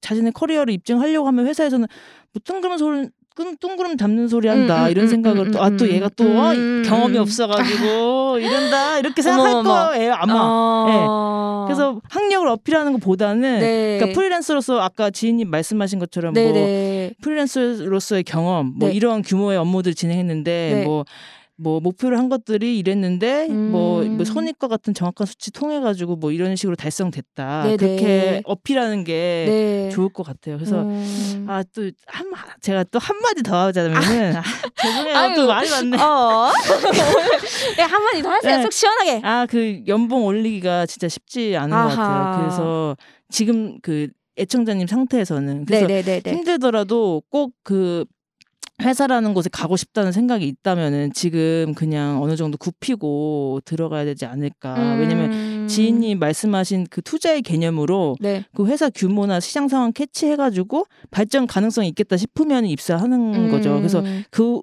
자신의 0.00 0.32
커리어를 0.32 0.74
입증하려고 0.74 1.26
하면 1.28 1.46
회사에서는 1.46 1.86
뭐 2.32 2.40
뜬구름 2.44 2.78
소리 2.78 3.08
끈- 3.34 3.56
뚱그름 3.56 3.96
담는 3.96 4.26
소리 4.26 4.48
한다 4.48 4.82
음, 4.82 4.86
음, 4.86 4.90
이런 4.90 5.04
음, 5.04 5.08
생각을 5.08 5.46
음, 5.46 5.52
또아또 5.52 5.84
음, 5.84 5.90
얘가 5.90 6.08
또 6.16 6.24
어, 6.24 6.52
음, 6.52 6.82
경험이 6.84 7.16
음. 7.18 7.22
없어가지고 7.22 8.38
이런다 8.40 8.98
이렇게 8.98 9.22
생각할 9.22 9.52
어머, 9.54 9.60
어머. 9.60 9.86
거예요 9.90 10.12
아마 10.14 10.34
어. 10.42 11.64
그래서 11.68 12.00
학력을 12.10 12.48
어필하는 12.48 12.92
것보다는 12.94 13.60
네. 13.60 13.98
그러니까 13.98 14.18
프리랜서로서 14.18 14.80
아까 14.80 15.10
지인님 15.10 15.50
말씀하신 15.50 16.00
것처럼 16.00 16.34
뭐 16.34 16.42
네네. 16.42 17.12
프리랜서로서의 17.22 18.24
경험 18.24 18.72
뭐 18.76 18.88
네. 18.88 18.94
이런 18.94 19.22
규모의 19.22 19.58
업무들 19.58 19.94
진행했는데 19.94 20.72
네. 20.74 20.84
뭐 20.84 21.04
뭐 21.60 21.80
목표를 21.80 22.16
한 22.18 22.28
것들이 22.28 22.78
이랬는데 22.78 23.48
뭐, 23.48 24.02
음. 24.02 24.16
뭐 24.16 24.24
손익과 24.24 24.68
같은 24.68 24.94
정확한 24.94 25.26
수치 25.26 25.50
통해 25.50 25.80
가지고 25.80 26.14
뭐 26.14 26.30
이런 26.30 26.54
식으로 26.54 26.76
달성됐다 26.76 27.62
네네. 27.64 27.76
그렇게 27.76 28.42
어필하는 28.44 29.02
게 29.02 29.44
네. 29.48 29.88
좋을 29.90 30.08
것 30.10 30.22
같아요. 30.24 30.56
그래서 30.56 30.82
음. 30.82 31.46
아또 31.48 31.90
한 32.06 32.26
제가 32.60 32.84
또 32.84 33.00
한 33.00 33.16
마디 33.20 33.42
더 33.42 33.56
하자면은 33.66 34.36
아, 34.36 34.42
죄송해요 34.80 35.16
아유. 35.16 35.34
또 35.34 35.46
말이 35.48 35.68
많네. 35.68 35.96
어. 36.00 36.52
네, 37.76 37.82
한 37.82 38.02
마디 38.04 38.22
더 38.22 38.30
하세요. 38.30 38.56
네. 38.58 38.62
속 38.62 38.72
시원하게. 38.72 39.20
아 39.24 39.46
그 39.48 39.82
연봉 39.86 40.24
올리기가 40.26 40.86
진짜 40.86 41.08
쉽지 41.08 41.56
않은 41.56 41.70
것 41.70 41.76
아하. 41.76 41.96
같아요. 41.96 42.38
그래서 42.42 42.96
지금 43.30 43.78
그 43.82 44.08
애청자님 44.38 44.86
상태에서는 44.86 45.64
그래서 45.64 45.86
네네네네. 45.86 46.22
힘들더라도 46.32 47.22
꼭 47.30 47.52
그 47.64 48.04
회사라는 48.80 49.34
곳에 49.34 49.48
가고 49.52 49.76
싶다는 49.76 50.12
생각이 50.12 50.46
있다면은 50.46 51.12
지금 51.12 51.74
그냥 51.74 52.22
어느 52.22 52.36
정도 52.36 52.56
굽히고 52.58 53.60
들어가야 53.64 54.04
되지 54.04 54.24
않을까. 54.24 54.96
왜냐면 54.98 55.32
음. 55.32 55.66
지인님 55.68 56.18
말씀하신 56.18 56.86
그 56.90 57.02
투자의 57.02 57.42
개념으로 57.42 58.16
네. 58.20 58.44
그 58.54 58.66
회사 58.66 58.88
규모나 58.88 59.40
시장 59.40 59.68
상황 59.68 59.92
캐치해가지고 59.92 60.86
발전 61.10 61.46
가능성이 61.46 61.88
있겠다 61.88 62.16
싶으면 62.16 62.66
입사하는 62.66 63.50
거죠. 63.50 63.76
그래서 63.76 64.00
음. 64.00 64.24
그 64.30 64.60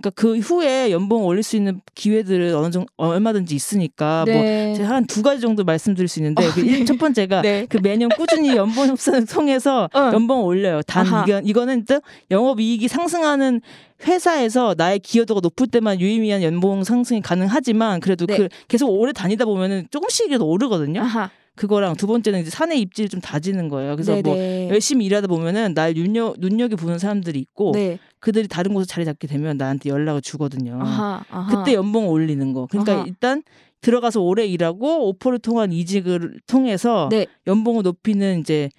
그러니까 0.00 0.10
그 0.20 0.38
후에 0.38 0.90
연봉 0.92 1.24
올릴 1.26 1.42
수 1.42 1.56
있는 1.56 1.80
기회들은 1.94 2.54
어느 2.54 2.70
정도 2.70 2.88
얼마든지 2.96 3.54
있으니까 3.54 4.24
뭐 4.26 4.34
네. 4.34 4.74
제가 4.74 4.88
한 4.90 5.06
두 5.06 5.22
가지 5.22 5.40
정도 5.40 5.64
말씀드릴 5.64 6.06
수 6.08 6.18
있는데 6.20 6.48
그 6.52 6.60
일- 6.60 6.86
첫 6.86 6.98
번째가 6.98 7.42
네. 7.42 7.66
그 7.68 7.78
매년 7.82 8.08
꾸준히 8.10 8.54
연봉 8.56 8.86
협상을 8.88 9.24
통해서 9.26 9.88
어. 9.92 10.10
연봉을 10.12 10.44
올려요. 10.44 10.82
단 10.82 11.06
아하. 11.06 11.24
이거, 11.26 11.40
이거는 11.44 11.84
또 11.86 12.00
영업 12.30 12.60
이익이 12.60 12.86
상승하는 12.88 13.60
회사에서 14.06 14.74
나의 14.78 15.00
기여도가 15.00 15.40
높을 15.42 15.66
때만 15.66 16.00
유의미한 16.00 16.42
연봉 16.42 16.84
상승이 16.84 17.20
가능하지만 17.20 18.00
그래도 18.00 18.26
네. 18.26 18.36
그 18.36 18.48
계속 18.68 18.88
오래 18.88 19.12
다니다 19.12 19.44
보면은 19.44 19.88
조금씩이라도 19.90 20.46
오르거든요. 20.46 21.00
아하. 21.00 21.30
그거랑 21.58 21.96
두 21.96 22.06
번째는 22.06 22.40
이제 22.40 22.50
사내 22.50 22.76
입지를 22.76 23.08
좀 23.08 23.20
다지는 23.20 23.68
거예요. 23.68 23.96
그래서 23.96 24.12
뭐 24.22 24.34
네네. 24.34 24.68
열심히 24.70 25.04
일하다 25.06 25.26
보면은 25.26 25.74
날 25.74 25.92
눈여 25.92 26.34
눈여겨 26.38 26.76
보는 26.76 26.98
사람들이 26.98 27.38
있고 27.40 27.72
네. 27.72 27.98
그들이 28.20 28.46
다른 28.46 28.74
곳에 28.74 28.86
자리 28.86 29.04
잡게 29.04 29.26
되면 29.26 29.56
나한테 29.56 29.90
연락을 29.90 30.22
주거든요. 30.22 30.78
아하. 30.80 31.24
아하. 31.28 31.56
그때 31.64 31.74
연봉 31.74 32.08
올리는 32.08 32.52
거. 32.52 32.66
그러니까 32.70 32.92
아하. 32.94 33.04
일단 33.06 33.42
들어가서 33.80 34.20
오래 34.20 34.46
일하고 34.46 35.08
오퍼를 35.08 35.40
통한 35.40 35.72
이직을 35.72 36.40
통해서 36.46 37.08
네. 37.10 37.26
연봉을 37.46 37.82
높이는 37.82 38.38
이제 38.38 38.70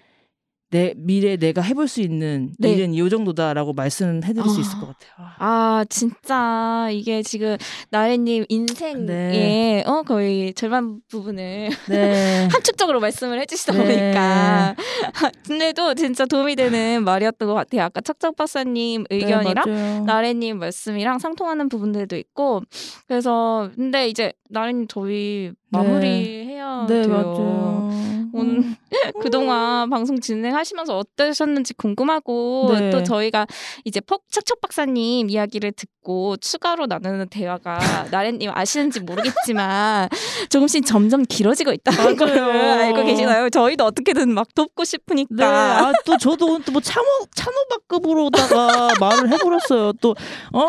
내 0.72 0.94
미래 0.96 1.36
내가 1.36 1.62
해볼 1.62 1.88
수 1.88 2.00
있는 2.02 2.52
네. 2.60 2.74
일은 2.74 2.94
이 2.94 3.10
정도다라고 3.10 3.74
말씀해드릴 3.74 4.44
수 4.44 4.58
아. 4.58 4.62
있을 4.62 4.80
것 4.80 4.88
같아요. 4.88 5.28
아 5.40 5.84
진짜 5.90 6.90
이게 6.92 7.24
지금 7.24 7.58
나래님 7.90 8.46
인생의 8.50 9.06
네. 9.06 9.84
어 9.88 10.04
거의 10.04 10.54
절반 10.54 11.02
부분을 11.10 11.70
네. 11.88 12.48
함축적으로 12.54 13.00
말씀을 13.00 13.40
해주시다 13.42 13.74
네. 13.74 13.84
보니까 13.84 14.76
근데도 15.48 15.96
진짜 15.96 16.26
도움이 16.26 16.56
되는 16.56 17.04
말이었던 17.04 17.48
것 17.48 17.56
같아요. 17.56 17.84
아까 17.84 18.02
척척 18.02 18.36
박사님 18.36 19.06
의견이랑 19.10 19.66
네, 19.66 19.72
맞아요. 19.72 20.04
나래님 20.06 20.60
말씀이랑 20.60 21.18
상통하는 21.18 21.68
부분들도 21.70 22.16
있고 22.16 22.62
그래서 23.08 23.72
근데 23.76 24.08
이제 24.08 24.34
나래님 24.52 24.86
저희 24.88 25.52
마무리해야 25.72 26.86
네 26.88 27.02
돼요. 27.02 27.08
맞아요. 27.10 28.09
오늘 28.34 28.56
음. 28.60 28.76
그동안 29.22 29.90
방송 29.90 30.20
진행하시면서 30.20 30.98
어떠셨는지 30.98 31.74
궁금하고 31.76 32.70
네. 32.80 32.90
또 32.90 33.04
저희가 33.04 33.46
이제 33.86 34.00
폭 34.02 34.24
척척 34.32 34.62
박사님 34.62 35.30
이야기를 35.30 35.74
듣고 35.74 36.38
추가로 36.38 36.88
나누는 36.88 37.28
대화가 37.30 37.78
나래님 38.12 38.50
아시는지 38.54 39.00
모르겠지만 39.02 40.10
조금씩 40.50 40.86
점점 40.86 41.24
길어지고 41.24 41.72
있다는 41.74 42.16
걸. 42.16 42.30
알고 42.40 43.04
계시나요? 43.06 43.50
저희도 43.50 43.86
어떻게든 43.86 44.34
막 44.34 44.54
돕고 44.56 44.84
네, 44.84 44.90
싶으니까. 44.90 45.88
아, 45.88 45.94
또 46.06 46.18
저도 46.18 46.60
또 46.60 46.72
뭐 46.72 46.82
찬호, 46.82 47.06
찬호박급으로다가 47.36 48.90
말을 49.00 49.32
해버렸어요. 49.32 49.94
또, 49.94 50.16
어? 50.54 50.68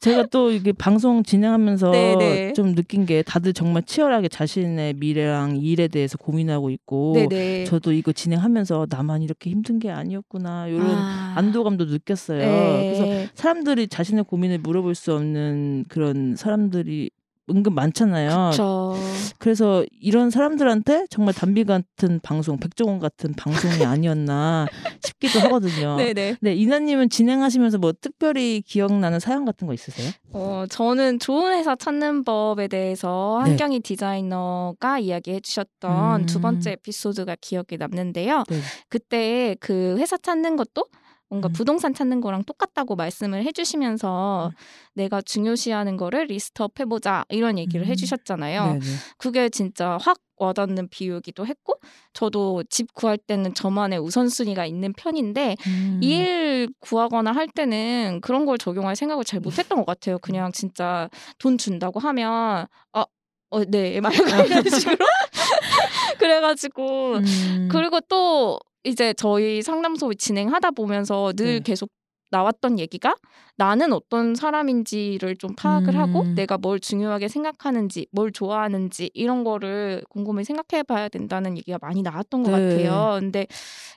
제가 0.00 0.26
또 0.30 0.50
이게 0.50 0.72
방송 0.72 1.22
진행하면서 1.22 1.90
네, 1.90 2.16
네. 2.16 2.52
좀 2.52 2.74
느낀 2.74 3.06
게 3.06 3.22
다들 3.22 3.52
정말 3.52 3.82
치열하게 3.82 4.28
자신의 4.28 4.94
미래랑 4.94 5.56
일에 5.56 5.88
대해서 5.88 6.16
고민하고 6.18 6.70
있고, 6.70 6.89
네네. 7.14 7.64
저도 7.64 7.92
이거 7.92 8.12
진행하면서 8.12 8.86
나만 8.90 9.22
이렇게 9.22 9.50
힘든 9.50 9.78
게 9.78 9.90
아니었구나, 9.90 10.66
이런 10.68 10.86
아. 10.86 11.34
안도감도 11.36 11.84
느꼈어요. 11.86 12.38
네. 12.38 12.92
그래서 12.98 13.30
사람들이 13.34 13.88
자신의 13.88 14.24
고민을 14.24 14.58
물어볼 14.58 14.94
수 14.94 15.14
없는 15.14 15.84
그런 15.88 16.36
사람들이 16.36 17.10
은근 17.48 17.74
많잖아요. 17.74 18.52
저 18.54 18.96
그래서 19.38 19.84
이런 20.00 20.30
사람들한테 20.30 21.06
정말 21.10 21.34
담비 21.34 21.64
같은 21.64 22.20
방송, 22.22 22.58
백종원 22.58 22.98
같은 23.00 23.32
방송이 23.34 23.84
아니었나 23.84 24.66
싶기도 25.04 25.40
하거든요. 25.40 25.96
네네. 25.96 26.36
네, 26.40 26.54
이나님은 26.54 27.10
진행하시면서 27.10 27.78
뭐 27.78 27.92
특별히 27.98 28.62
기억나는 28.66 29.18
사연 29.20 29.44
같은 29.44 29.66
거 29.66 29.74
있으세요? 29.74 30.10
어, 30.32 30.64
저는 30.68 31.18
좋은 31.18 31.52
회사 31.52 31.74
찾는 31.74 32.24
법에 32.24 32.68
대해서 32.68 33.40
네. 33.44 33.50
한경희 33.50 33.80
디자이너가 33.80 34.98
이야기해 34.98 35.40
주셨던 35.40 36.20
음. 36.20 36.26
두 36.26 36.40
번째 36.40 36.72
에피소드가 36.72 37.36
기억에 37.40 37.76
남는데요. 37.78 38.44
네. 38.48 38.60
그때 38.88 39.56
그 39.60 39.96
회사 39.98 40.16
찾는 40.16 40.56
것도 40.56 40.84
뭔가 41.30 41.48
음. 41.48 41.52
부동산 41.52 41.94
찾는 41.94 42.20
거랑 42.20 42.42
똑같다고 42.42 42.96
말씀을 42.96 43.44
해주시면서 43.44 44.50
음. 44.52 44.56
내가 44.94 45.22
중요시하는 45.22 45.96
거를 45.96 46.26
리스트업 46.26 46.78
해보자 46.80 47.24
이런 47.28 47.56
얘기를 47.56 47.86
음. 47.86 47.88
해주셨잖아요. 47.88 48.64
네네. 48.64 48.80
그게 49.16 49.48
진짜 49.48 49.96
확 50.00 50.18
와닿는 50.36 50.88
비유기도 50.88 51.46
했고 51.46 51.74
저도 52.14 52.64
집 52.68 52.92
구할 52.94 53.18
때는 53.18 53.54
저만의 53.54 54.00
우선순위가 54.00 54.66
있는 54.66 54.92
편인데 54.92 55.56
음. 55.66 56.00
이일 56.02 56.68
구하거나 56.80 57.30
할 57.32 57.46
때는 57.46 58.20
그런 58.22 58.44
걸 58.46 58.58
적용할 58.58 58.96
생각을 58.96 59.22
잘 59.24 59.38
못했던 59.40 59.78
것 59.78 59.86
같아요. 59.86 60.18
그냥 60.18 60.50
진짜 60.50 61.08
돈 61.38 61.58
준다고 61.58 62.00
하면 62.00 62.66
아, 62.92 63.04
어, 63.50 63.64
네, 63.64 64.00
막 64.00 64.14
약간 64.14 64.46
이런 64.46 64.64
식으로 64.64 64.96
그래가지고 66.18 67.16
음. 67.16 67.68
그리고 67.70 68.00
또 68.00 68.58
이제 68.84 69.12
저희 69.14 69.62
상담소 69.62 70.14
진행하다 70.14 70.72
보면서 70.72 71.32
늘 71.36 71.56
네. 71.56 71.60
계속 71.60 71.90
나왔던 72.32 72.78
얘기가 72.78 73.16
나는 73.56 73.92
어떤 73.92 74.36
사람인지를 74.36 75.36
좀 75.36 75.54
파악을 75.56 75.98
하고 75.98 76.20
음. 76.22 76.34
내가 76.36 76.56
뭘 76.58 76.78
중요하게 76.78 77.26
생각하는지 77.26 78.06
뭘 78.12 78.30
좋아하는지 78.30 79.10
이런 79.14 79.42
거를 79.42 80.04
곰곰이 80.10 80.44
생각해 80.44 80.84
봐야 80.84 81.08
된다는 81.08 81.58
얘기가 81.58 81.78
많이 81.82 82.02
나왔던 82.02 82.44
것 82.44 82.52
네. 82.56 82.68
같아요. 82.84 83.18
근데 83.20 83.46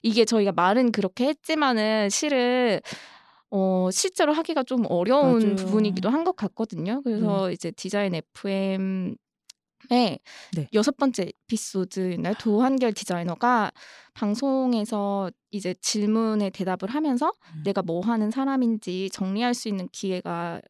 이게 0.02 0.26
저희가 0.26 0.52
말은 0.52 0.91
그렇게 0.91 1.28
했지만은 1.28 2.10
실은 2.10 2.80
어, 3.52 3.89
실제로 3.91 4.34
하기가 4.34 4.63
좀 4.63 4.84
어려운 4.89 5.34
맞아요. 5.34 5.52
음. 5.52 5.56
부분이기도 5.56 6.10
한 6.10 6.24
것 6.24 6.36
같거든요. 6.36 7.02
그래서 7.04 7.52
이제 7.52 7.69
디자인 7.69 8.15
FM의 8.15 9.15
네. 9.89 10.19
여섯 10.74 10.98
번째 10.98 11.32
에피소드였나요? 11.50 12.34
도한결 12.39 12.93
디자이너가 12.93 13.72
방송에서 14.13 15.32
이제 15.52 15.74
질문에 15.82 16.50
대답을 16.50 16.89
하면서 16.89 17.32
음. 17.56 17.63
내가 17.63 17.82
뭐 17.82 18.02
하는 18.02 18.32
사람인지 18.32 19.10
정리할 19.12 19.54
수 19.54 19.67
있는 19.67 19.88
기회가 19.91 20.62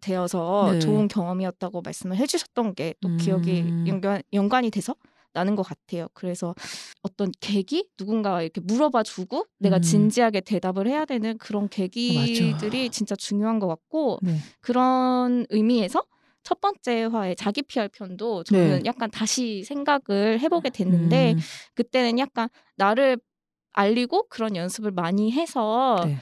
되어서 0.00 0.70
네. 0.72 0.78
좋은 0.78 1.08
경험이었다고 1.08 1.82
말씀을 1.82 2.16
해주셨던 2.16 2.74
게또 2.74 3.16
기억이 3.16 3.62
음. 3.62 3.84
연관, 3.88 4.22
연관이 4.32 4.70
돼서 4.70 4.94
나는 5.32 5.56
것 5.56 5.62
같아요. 5.62 6.08
그래서 6.14 6.54
어떤 7.02 7.30
계기 7.40 7.88
누군가가 7.98 8.42
이렇게 8.42 8.60
물어봐 8.60 9.02
주고 9.02 9.46
내가 9.58 9.76
음. 9.76 9.78
어, 9.78 9.80
진지하게 9.80 10.40
대답을 10.40 10.88
해야 10.88 11.04
되는 11.04 11.36
그런 11.38 11.68
계기들이 11.68 12.90
진짜 12.90 13.14
중요한 13.14 13.58
것 13.58 13.66
같고 13.68 14.18
네. 14.22 14.36
그런 14.60 15.46
의미에서 15.50 16.02
첫 16.42 16.60
번째 16.60 17.04
화의 17.04 17.36
자기 17.36 17.62
PR 17.62 17.88
편도 17.88 18.44
저는 18.44 18.78
네. 18.78 18.82
약간 18.84 19.10
다시 19.10 19.62
생각을 19.64 20.40
해보게 20.40 20.70
됐는데 20.70 21.32
음. 21.32 21.38
그때는 21.74 22.18
약간 22.18 22.48
나를 22.76 23.18
알리고 23.72 24.28
그런 24.28 24.56
연습을 24.56 24.90
많이 24.90 25.30
해서 25.32 25.96
네. 26.04 26.16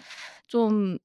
좀 0.46 0.98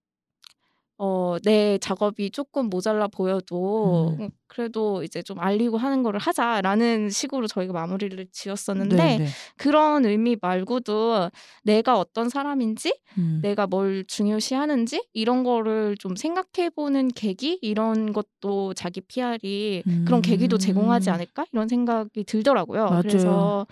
어, 1.03 1.37
내 1.43 1.79
작업이 1.79 2.29
조금 2.29 2.69
모자라 2.69 3.07
보여도 3.07 4.15
음. 4.19 4.29
그래도 4.45 5.01
이제 5.01 5.23
좀 5.23 5.39
알리고 5.39 5.77
하는 5.77 6.03
거를 6.03 6.19
하자라는 6.19 7.09
식으로 7.09 7.47
저희가 7.47 7.73
마무리를 7.73 8.23
지었었는데 8.31 8.95
네, 8.95 9.17
네. 9.17 9.25
그런 9.57 10.05
의미 10.05 10.37
말고도 10.39 11.31
내가 11.63 11.97
어떤 11.97 12.29
사람인지 12.29 12.99
음. 13.17 13.39
내가 13.41 13.65
뭘 13.65 14.05
중요시하는지 14.05 15.07
이런 15.13 15.43
거를 15.43 15.97
좀 15.97 16.15
생각해 16.15 16.69
보는 16.69 17.07
계기 17.15 17.57
이런 17.63 18.13
것도 18.13 18.75
자기 18.75 19.01
PR이 19.01 19.81
그런 20.05 20.21
계기도 20.21 20.59
제공하지 20.59 21.09
음. 21.09 21.15
않을까 21.15 21.45
이런 21.51 21.67
생각이 21.67 22.25
들더라고요. 22.25 22.85
맞아요. 22.85 23.01
그래서 23.01 23.65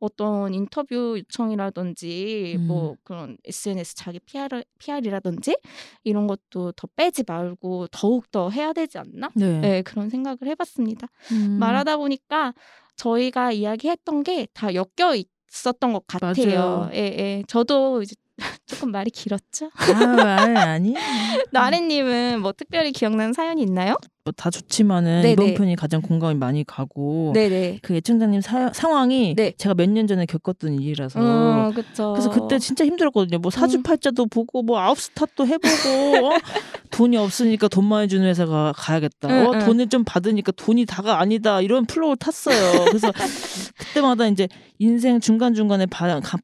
어떤 0.00 0.54
인터뷰 0.54 1.16
요청이라든지 1.18 2.56
음. 2.58 2.66
뭐 2.66 2.94
그런 3.04 3.36
SNS 3.44 3.94
자기 3.96 4.18
PR, 4.20 4.62
PR이라든지 4.78 5.56
이런 6.04 6.26
것도 6.26 6.72
더 6.72 6.88
빼지 6.96 7.24
말고 7.26 7.88
더욱 7.90 8.30
더 8.30 8.50
해야 8.50 8.72
되지 8.72 8.98
않나? 8.98 9.30
네. 9.34 9.58
네, 9.60 9.82
그런 9.82 10.08
생각을 10.10 10.38
해봤습니다. 10.42 11.08
음. 11.32 11.58
말하다 11.58 11.96
보니까 11.96 12.54
저희가 12.96 13.52
이야기했던 13.52 14.22
게 14.24 14.46
다 14.54 14.68
엮여 14.74 15.14
있었던 15.50 15.92
것 15.92 16.06
같아요. 16.06 16.90
예, 16.92 16.98
예. 16.98 17.42
저도 17.48 18.02
이제 18.02 18.14
조금 18.66 18.92
말이 18.92 19.10
길었죠. 19.10 19.70
아, 19.74 20.20
아니, 20.42 20.56
아니. 20.56 20.94
나래님은 21.52 22.40
뭐 22.40 22.52
특별히 22.52 22.92
기억나는 22.92 23.32
사연이 23.32 23.62
있나요? 23.62 23.96
뭐다 24.28 24.50
좋지만은 24.50 25.22
네네. 25.22 25.32
이번 25.32 25.54
편이 25.54 25.76
가장 25.76 26.00
공감이 26.02 26.34
많이 26.38 26.64
가고 26.64 27.32
네네. 27.34 27.80
그 27.82 27.94
애청자님 27.94 28.40
사, 28.40 28.70
상황이 28.72 29.34
네. 29.34 29.52
제가 29.56 29.74
몇 29.74 29.88
년 29.88 30.06
전에 30.06 30.26
겪었던 30.26 30.74
일이라서 30.80 31.18
어. 31.18 31.72
그래서 32.12 32.28
그때 32.30 32.58
진짜 32.58 32.84
힘들었거든요. 32.84 33.38
뭐 33.38 33.48
음. 33.48 33.50
사주팔자도 33.50 34.26
보고 34.26 34.62
뭐 34.62 34.78
아웃스tat도 34.78 35.46
해보고 35.46 36.26
어? 36.26 36.30
돈이 36.90 37.16
없으니까 37.16 37.68
돈 37.68 37.86
많이 37.86 38.08
주는 38.08 38.26
회사가 38.26 38.72
가야겠다. 38.76 39.28
응, 39.30 39.46
어? 39.46 39.52
응. 39.54 39.58
돈을 39.60 39.88
좀 39.88 40.04
받으니까 40.04 40.52
돈이 40.52 40.84
다가 40.84 41.20
아니다. 41.20 41.60
이런 41.62 41.86
flow를 41.86 42.16
탔어요. 42.16 42.84
그래서 42.86 43.10
그때마다 43.78 44.26
이제 44.26 44.48
인생 44.78 45.20
중간 45.20 45.54
중간에 45.54 45.86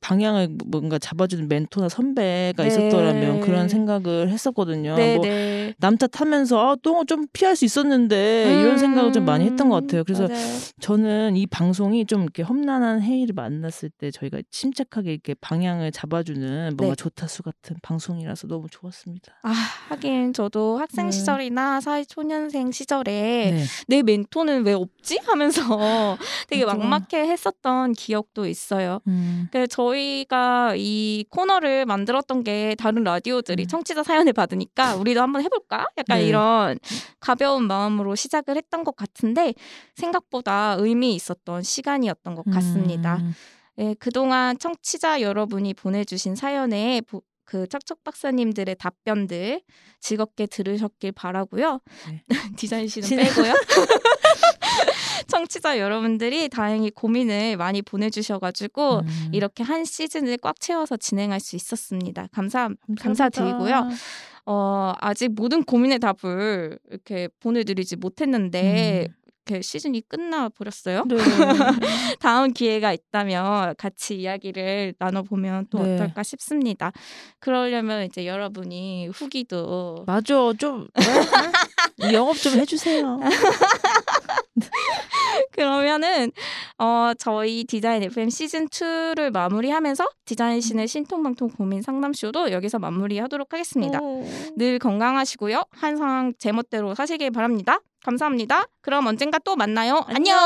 방향을 0.01 0.57
뭔가 0.67 0.99
잡아주는 0.99 1.49
멘토나 1.49 1.89
선배가 1.89 2.63
네. 2.63 2.69
있었더라면 2.69 3.41
그런 3.41 3.69
생각을 3.69 4.31
했었거든요. 4.31 4.91
뭐 4.91 4.97
네네. 4.97 5.75
남 5.79 5.97
탓하면서 5.99 6.59
아, 6.71 6.77
또 6.83 7.05
좀 7.07 7.27
피할 7.35 7.55
수 7.57 7.67
있 7.67 7.69
었는데 7.81 8.61
이런 8.61 8.79
생각을 8.79 9.13
좀 9.13 9.25
많이 9.25 9.45
했던 9.45 9.69
것 9.69 9.81
같아요. 9.81 10.05
그래서 10.05 10.25
음, 10.25 10.31
맞아요. 10.31 10.59
저는 10.81 11.37
이 11.37 11.47
방송이 11.47 12.05
좀 12.07 12.23
이렇게 12.23 12.43
험난한 12.43 13.03
해일을 13.03 13.35
만났을 13.35 13.91
때 13.91 14.11
저희가 14.11 14.43
침착하게 14.51 15.13
이렇게 15.13 15.35
방향을 15.41 15.93
잡아주는 15.93 16.75
뭔가 16.77 16.95
네. 16.95 16.97
조타수 16.97 17.43
같은 17.43 17.77
방송이라서 17.83 18.47
너무 18.49 18.67
좋았습니다. 18.71 19.33
아, 19.43 19.53
하긴 19.89 20.33
저도 20.33 20.79
학생 20.79 21.07
네. 21.07 21.13
시절이나 21.13 21.81
사회초년생 21.81 22.73
시절에 22.73 23.13
네. 23.53 23.65
내 23.89 24.03
멘토는 24.03 24.65
왜 24.65 24.73
없지? 24.73 25.21
하면서 25.25 25.63
되게. 26.49 26.65
막막해 26.65 27.29
했었던 27.29 27.93
기억도 27.93 28.47
있어요. 28.47 29.01
음. 29.07 29.49
그 29.53 29.67
저희가 29.67 30.75
이 30.77 31.25
코너를 31.31 31.87
만들었던 31.87 32.43
게 32.45 32.75
다른 32.79 33.05
라디오들이 33.05 33.65
음. 33.65 33.67
청취자 33.67 34.03
사연을 34.03 34.33
받으니까 34.33 34.97
우리도 34.97 35.21
한번 35.21 35.43
해볼까? 35.43 35.87
약간 35.99 36.19
네. 36.19 36.27
이런 36.27 36.79
가벼운 37.21 37.64
마음으로 37.65 38.15
시작을 38.15 38.57
했던 38.57 38.85
것 38.85 38.95
같은데 38.97 39.55
생각보다 39.95 40.77
의미 40.79 41.15
있었던 41.15 41.63
시간이었던 41.63 42.35
것 42.35 42.45
같습니다. 42.53 43.17
음. 43.17 43.35
예, 43.79 43.95
그동안 43.99 44.57
청취자 44.59 45.21
여러분이 45.21 45.75
보내주신 45.75 46.37
사연에 46.37 47.01
보- 47.01 47.23
그 47.45 47.67
척척 47.69 48.03
박사님들의 48.05 48.77
답변들 48.77 49.61
즐겁게 50.01 50.47
들으셨길 50.47 51.13
바라고요. 51.13 51.81
네. 52.09 52.23
디자인 52.57 52.89
씨는 52.89 53.09
신- 53.09 53.19
빼고요. 53.19 53.53
청취자 55.29 55.79
여러분들이 55.79 56.49
다행히 56.49 56.91
고민을 56.91 57.57
많이 57.57 57.83
보내주셔가지고 57.83 59.01
음. 59.01 59.31
이렇게 59.33 59.63
한 59.63 59.85
시즌을 59.85 60.39
꽉 60.39 60.61
채워서 60.61 60.97
진행할 60.97 61.41
수 61.41 61.57
있었습니다. 61.57 62.29
감사 62.33 62.55
감사합니다. 62.65 63.03
감사드리고요. 63.03 63.89
어, 64.47 64.93
아직 65.01 65.35
모든 65.35 65.65
고민의 65.65 65.99
답을 65.99 66.79
이렇게 66.91 67.29
보내드리지 67.41 67.97
못했는데 67.97 69.07
음. 69.09 69.25
이렇게 69.47 69.63
시즌이 69.63 70.03
끝나 70.09 70.49
버렸어요. 70.49 71.05
네. 71.07 71.17
다음 72.21 72.53
기회가 72.53 72.93
있다면 72.93 73.75
같이 73.77 74.17
이야기를 74.17 74.95
나눠보면 74.99 75.67
또 75.71 75.83
네. 75.83 75.95
어떨까 75.95 76.23
싶습니다. 76.23 76.93
그러려면 77.41 78.05
이제 78.05 78.27
여러분이 78.27 79.09
후기도 79.09 80.05
맞아 80.07 80.53
좀 80.59 80.89
네? 81.99 82.15
영업 82.15 82.37
좀 82.37 82.55
해주세요. 82.55 83.21
그러면은 85.53 86.31
어 86.79 87.13
저희 87.19 87.65
디자인 87.65 88.03
FM 88.03 88.31
시즌 88.31 88.69
2를 88.69 89.31
마무리하면서 89.31 90.07
디자인 90.25 90.61
신의 90.61 90.89
신통방통 90.89 91.51
고민 91.51 91.83
상담쇼도 91.83 92.53
여기서 92.53 92.79
마무리하도록 92.79 93.53
하겠습니다. 93.53 93.99
어. 94.03 94.25
늘 94.57 94.79
건강하시고요. 94.79 95.65
항상 95.71 96.33
제멋대로 96.39 96.95
사시길 96.95 97.31
바랍니다. 97.31 97.79
감사합니다. 98.05 98.67
그럼 98.83 99.07
언젠가 99.07 99.39
또 99.39 99.57
만나요. 99.57 100.05
안녕. 100.07 100.39